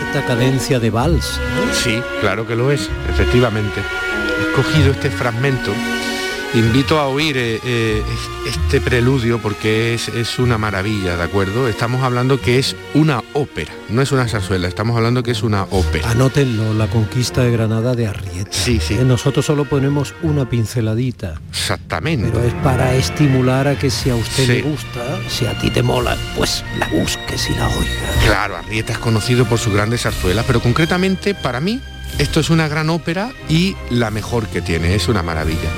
[0.00, 1.38] Cierta cadencia de vals.
[1.72, 3.80] Sí, claro que lo es, efectivamente.
[4.38, 5.72] He escogido este fragmento.
[6.52, 8.02] Invito a oír eh, eh,
[8.44, 11.68] es- este preludio porque es, es una maravilla, ¿de acuerdo?
[11.68, 15.62] Estamos hablando que es una ópera, no es una zarzuela, estamos hablando que es una
[15.70, 16.10] ópera.
[16.10, 18.50] Anótenlo, la conquista de Granada de Arrieta.
[18.50, 18.94] Sí, sí.
[18.94, 21.40] Eh, Nosotros solo ponemos una pinceladita.
[21.50, 22.30] Exactamente.
[22.32, 24.52] Pero es para estimular a que si a usted Sí.
[24.54, 28.24] le gusta, si a ti te mola, pues la busques y la oiga.
[28.26, 31.80] Claro, Arrieta es conocido por sus grandes zarzuelas, pero concretamente para mí
[32.18, 35.70] esto es una gran ópera y la mejor que tiene, es una maravilla.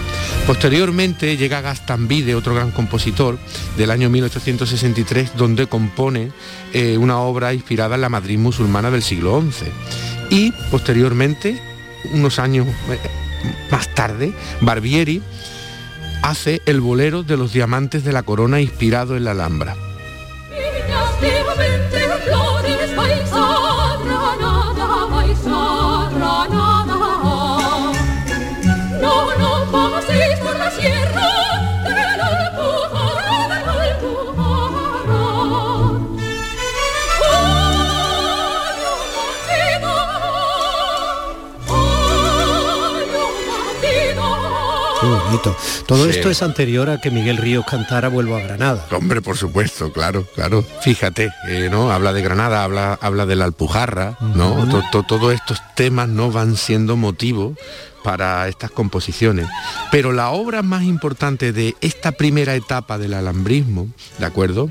[0.46, 3.38] Posteriormente llega Gastambide, otro gran compositor
[3.76, 6.32] del año 1863, donde compone
[6.72, 9.66] eh, una obra inspirada en la Madrid musulmana del siglo XI.
[10.30, 11.60] Y posteriormente,
[12.12, 12.98] unos años eh,
[13.70, 15.22] más tarde, Barbieri
[16.22, 19.76] hace el bolero de los diamantes de la corona inspirado en la Alhambra.
[45.32, 45.56] Bonito.
[45.86, 46.10] Todo Sí.
[46.10, 48.86] esto es anterior a que Miguel Ríos cantara Vuelvo a Granada.
[48.92, 50.64] Hombre, por supuesto, claro, claro.
[50.82, 51.90] Fíjate, eh, ¿no?
[51.92, 54.68] Habla de Granada, habla, habla de la Alpujarra, ¿no?
[54.68, 57.54] To- to- Todos estos temas no van siendo motivo
[58.02, 59.46] para estas composiciones.
[59.92, 64.70] Pero la obra más importante de esta primera etapa del alambrismo, ¿de acuerdo?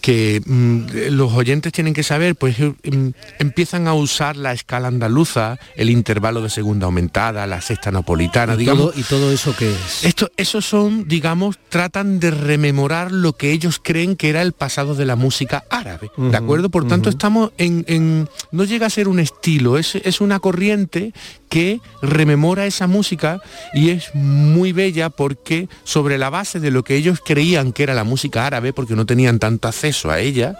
[0.00, 5.58] Que mm, los oyentes tienen que saber, pues mm, empiezan a usar la escala andaluza,
[5.76, 8.90] el intervalo de segunda aumentada, la sexta napolitana, ¿Y digamos.
[8.92, 10.04] todo, ¿Y todo eso que es?
[10.04, 14.94] Esto, esos son, digamos, tratan de rememorar lo que ellos creen que era el pasado
[14.94, 16.70] de la música árabe, ¿de acuerdo?
[16.70, 21.12] Por tanto, estamos en, en- no llega a ser un estilo, es, es una corriente
[21.50, 23.42] que rememora esa música
[23.74, 27.92] y es muy bella porque sobre la base de lo que ellos creían que era
[27.94, 30.58] la música árabe, porque no tenían tanto acceso a ella,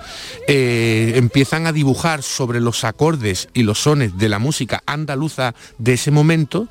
[0.49, 5.95] eh, empiezan a dibujar sobre los acordes y los sones de la música andaluza de
[5.95, 6.69] ese momento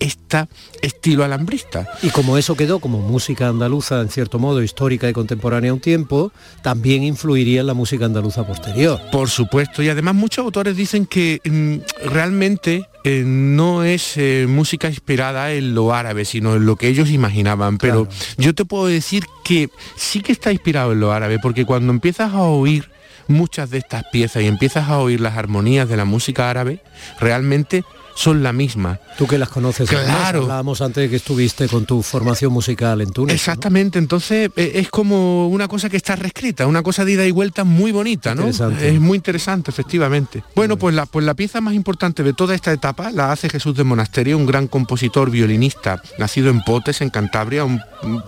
[0.00, 0.48] este
[0.82, 1.86] estilo alambrista.
[2.02, 5.80] Y como eso quedó como música andaluza, en cierto modo, histórica y contemporánea a un
[5.80, 6.32] tiempo,
[6.62, 9.00] también influiría en la música andaluza posterior.
[9.12, 14.88] Por supuesto, y además muchos autores dicen que mm, realmente eh, no es eh, música
[14.88, 17.78] inspirada en lo árabe, sino en lo que ellos imaginaban.
[17.78, 21.92] Pero yo te puedo decir que sí que está inspirado en lo árabe, porque cuando
[21.92, 22.90] empiezas a oír
[23.28, 26.82] muchas de estas piezas y empiezas a oír las armonías de la música árabe,
[27.20, 27.84] realmente
[28.20, 29.00] son la misma.
[29.16, 30.42] Tú que las conoces, Claro.
[30.42, 33.34] hablábamos antes de que estuviste con tu formación musical en Túnez.
[33.34, 37.30] Exactamente, entonces eh, es como una cosa que está reescrita, una cosa de ida y
[37.30, 38.48] vuelta muy bonita, ¿no?
[38.48, 40.42] Es muy interesante, efectivamente.
[40.54, 43.74] Bueno, pues la, pues la pieza más importante de toda esta etapa la hace Jesús
[43.74, 48.22] de Monasterio, un gran compositor violinista, nacido en Potes, en Cantabria, un, un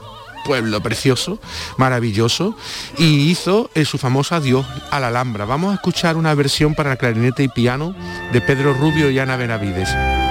[0.44, 1.38] pueblo precioso,
[1.76, 2.56] maravilloso,
[2.98, 5.44] y hizo eh, su famosa Dios a la Alhambra.
[5.44, 7.94] Vamos a escuchar una versión para clarinete y piano
[8.32, 10.21] de Pedro Rubio y Ana Benavides.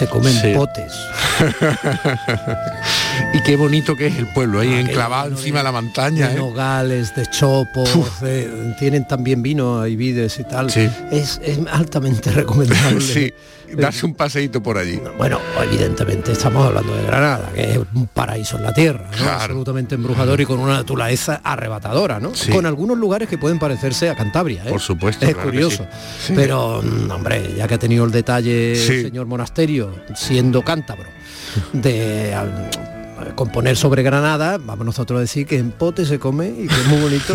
[0.00, 0.54] Se comen Sí.
[0.54, 0.94] potes.
[3.32, 6.28] y qué bonito que es el pueblo, ahí enclavado encima de la montaña.
[6.28, 6.38] de ¿eh?
[6.38, 10.70] nogales, de chopos, de- tienen también vino y vides y tal.
[10.70, 10.88] Sí.
[11.10, 13.00] Es, es altamente recomendable.
[13.00, 13.32] sí,
[13.76, 15.00] darse un paseíto por allí.
[15.16, 19.16] Bueno, evidentemente estamos hablando de Granada, que es un paraíso en la tierra, ¿no?
[19.16, 19.40] Claro.
[19.42, 22.34] absolutamente embrujador y con una naturaleza arrebatadora, ¿no?
[22.34, 22.50] Sí.
[22.50, 24.70] Con algunos lugares que pueden parecerse a Cantabria, ¿eh?
[24.70, 25.86] Por supuesto, Es claro curioso.
[26.24, 26.32] sí.
[26.34, 31.06] Pero, mm, hombre, ya que ha tenido el detalle el señor Monasterio, siendo cántabro,
[31.72, 32.34] de
[33.34, 36.86] componer sobre Granada, vamos nosotros a decir que en pote se come y que es
[36.86, 37.34] muy bonito.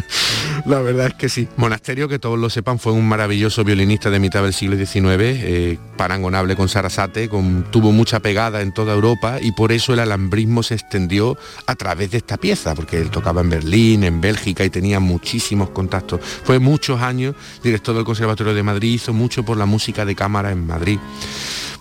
[0.66, 1.48] La verdad es que sí.
[1.56, 5.78] Monasterio, que todos lo sepan, fue un maravilloso violinista de mitad del siglo XIX, eh,
[5.96, 10.62] parangonable con Sarasate, con, tuvo mucha pegada en toda Europa y por eso el alambrismo
[10.62, 14.70] se extendió a través de esta pieza, porque él tocaba en Berlín, en Bélgica y
[14.70, 16.20] tenía muchísimos contactos.
[16.22, 20.50] Fue muchos años director del Conservatorio de Madrid, hizo mucho por la música de cámara
[20.50, 20.98] en Madrid.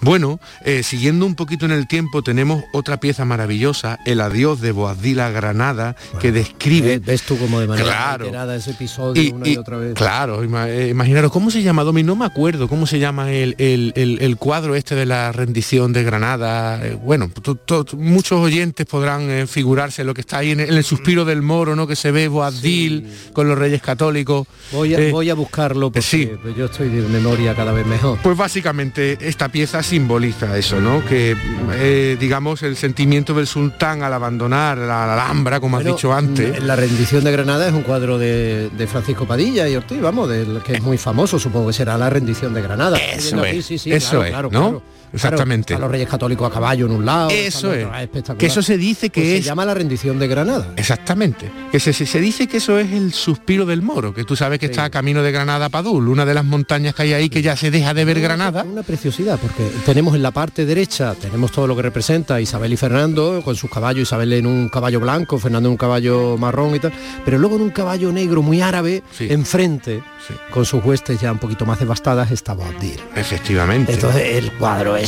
[0.02, 4.72] Bueno, eh, siguiendo un poquito en el tiempo, tenemos otra pieza maravillosa, El adiós de
[4.72, 6.98] Boabdil a Granada, que describe...
[7.00, 8.52] ¿Ves tú como de manera Claro.
[8.54, 9.94] ese episodio Y- una y, y- otra vez?
[9.94, 12.02] Claro, eh, imaginaros, ¿cómo se llama, Domi?
[12.02, 15.94] No me acuerdo, ¿cómo se llama el, el- el- el cuadro este de la rendición
[15.94, 16.84] de Granada?
[16.86, 20.70] Eh, bueno, to- to- muchos oyentes podrán eh, figurarse lo que está ahí en el,
[20.70, 21.86] en el suspiro del moro, ¿no?
[21.86, 24.48] Que se ve Boabdil con los reyes católicos.
[24.72, 26.30] Voy a, Eh, voy a buscarlo porque sí.
[26.58, 28.18] yo estoy de memoria cada vez mejor.
[28.24, 31.04] Pues básicamente esta pieza simboliza eso, ¿no?
[31.04, 31.36] Que
[31.74, 36.62] eh, digamos el sentimiento del sultán al abandonar la Alhambra, como has Bueno, dicho antes.
[36.62, 40.30] mm, La rendición de Granada es un cuadro de, de Francisco Padilla y Ortiz, vamos,
[40.30, 42.98] del que es muy famoso, supongo que será la rendición de Granada.
[42.98, 44.60] Eso es, sí, sí, eso claro, es, claro, ¿no?
[44.70, 44.82] claro.
[45.14, 45.68] Exactamente.
[45.74, 47.30] Claro, a los reyes católicos a caballo en un lado.
[47.30, 47.86] Eso es.
[47.86, 48.38] espectacular.
[48.38, 50.74] Que eso se dice que Pues es Se llama la rendición de Granada.
[50.78, 51.52] Exactamente.
[51.72, 54.60] Que se, se- se dice que eso es el suspiro del moro, que tú sabes
[54.60, 57.42] que está a camino de Granada Padul, una de las montañas que hay ahí que
[57.42, 58.64] ya se deja de ver Granada.
[58.64, 62.78] Una preciosidad, porque tenemos en la parte derecha, tenemos todo lo que representa Isabel y
[62.78, 66.80] Fernando, con sus caballos, Isabel en un caballo blanco, Fernando en un caballo marrón y
[66.80, 66.94] tal,
[67.26, 70.04] pero luego en un caballo negro muy árabe, enfrente,
[70.52, 73.00] con sus huestes ya un poquito más devastadas, está Boabdil.
[73.16, 73.94] Efectivamente.
[73.94, 75.01] Entonces el cuadro es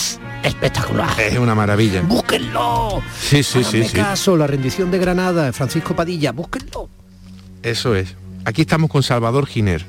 [0.43, 1.19] espectacular.
[1.19, 2.01] es una maravilla.
[2.01, 3.01] ¡Búsquenlo!
[3.19, 3.97] Sí, sí, sí, Háganme sí.
[3.97, 6.89] caso, la rendición de Granada, Francisco Padilla, búsquenlo.
[7.61, 8.15] Eso es.
[8.45, 9.85] Aquí estamos con Salvador Giner.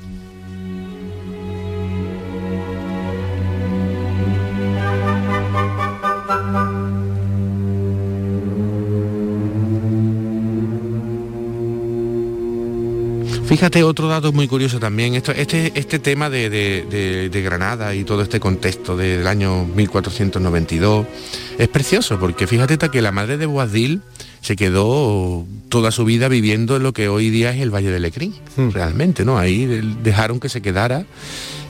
[13.55, 17.95] Fíjate otro dato muy curioso también, esto, este, este tema de, de- de- de Granada
[17.95, 21.07] y todo este contexto de- del año 1492
[21.57, 24.01] es precioso porque fíjate que la madre de Boabdil
[24.41, 28.01] se quedó toda su vida viviendo en lo que hoy día es el Valle de
[28.01, 28.71] Lecrín, Hmm.
[28.71, 29.37] realmente, ¿no?
[29.37, 29.65] Ahí
[30.03, 31.05] dejaron que se quedara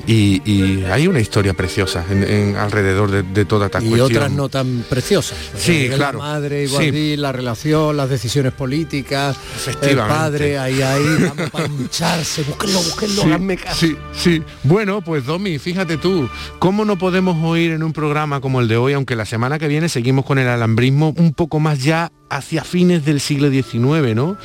[0.08, 4.06] y, y hay una historia preciosa en- en- alrededor de, de toda esta y cuestión.
[4.18, 5.38] otras no tan preciosas.
[5.58, 6.20] Sí, La claro.
[6.20, 6.74] madre, Sí.
[6.84, 9.36] igual la relación, las decisiones políticas,
[9.82, 11.04] el padre, ahí, ahí,
[11.36, 13.80] vamos para hincharse, búsquenlo, búsquenlo, Sí, hazme caso.
[13.80, 14.44] Sí, sí.
[14.64, 16.30] Bueno, pues Domi, fíjate tú,
[16.60, 19.68] ¿cómo no podemos oír en un programa como el de hoy, aunque la semana que
[19.68, 24.38] viene seguimos con el alambrismo un poco más ya hacia fines del siglo XIX, ¿no?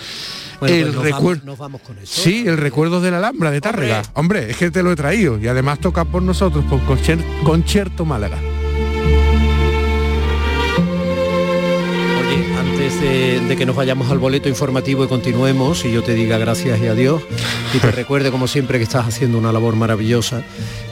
[0.61, 1.41] Bueno, el pues recuerdo.
[1.41, 2.23] vamos, nos vamos con eso.
[2.23, 4.03] Sí, el recuerdo de la Alhambra de Tárrega.
[4.15, 6.81] Hombre, es que te lo he traído y además toca por nosotros, por
[7.45, 8.37] Concierto Málaga.
[12.21, 16.15] Oye, antes de, de que nos vayamos al boleto informativo y continuemos, y yo te
[16.15, 17.21] diga gracias y adiós,
[17.75, 20.43] y te recuerde como siempre que estás haciendo una labor maravillosa,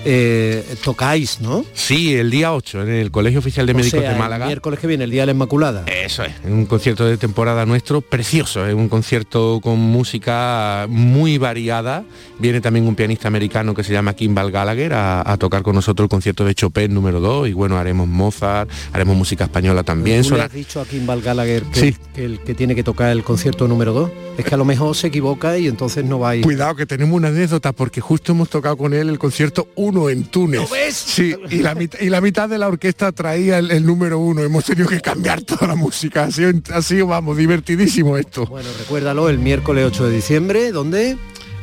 [0.04, 1.64] eh, tocáis, ¿no?
[1.74, 4.46] Sí, el día 8 en el Colegio Oficial de O Médicos sea, de el Málaga.
[4.46, 5.84] miércoles que viene, el Día de la Inmaculada.
[5.86, 12.04] Eso es, un concierto de temporada nuestro precioso, es un concierto con música muy variada.
[12.40, 16.06] Viene también un pianista americano que se llama Kimball Gallagher a, a tocar con nosotros
[16.06, 20.22] el concierto de Chopin número 2 y bueno, haremos Mozart, haremos música española también.
[20.26, 21.96] ¿Tú le has dicho a Kimball Gallagher que, Sí.
[22.14, 24.10] que el que tiene que tocar el concierto número 2?
[24.38, 26.44] Es que a lo mejor se equivoca y entonces no va a ir.
[26.44, 30.24] Cuidado que tenemos una anécdota porque justo hemos tocado con él el concierto 1 en
[30.24, 30.68] Túnez.
[30.92, 34.42] Sí, y la, mitad, y la mitad de la orquesta traía el, el número 1.
[34.42, 36.24] Hemos tenido que cambiar toda la música.
[36.24, 38.46] Ha sido, ha sido, vamos, divertidísimo esto.
[38.46, 41.16] Bueno, recuérdalo, el miércoles 8 de diciembre, ¿dónde?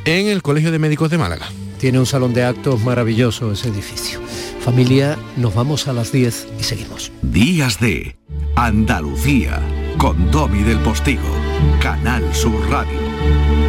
[0.05, 1.47] En el Colegio de Médicos de Málaga.
[1.79, 4.24] Tiene un salón de actos maravilloso ese edificio.
[4.65, 7.11] Familia, nos vamos a las 10 y seguimos.
[7.21, 8.15] Días de
[8.55, 9.61] Andalucía
[9.99, 11.21] con Domi del Postigo,
[11.79, 13.64] Canal Sur Radio.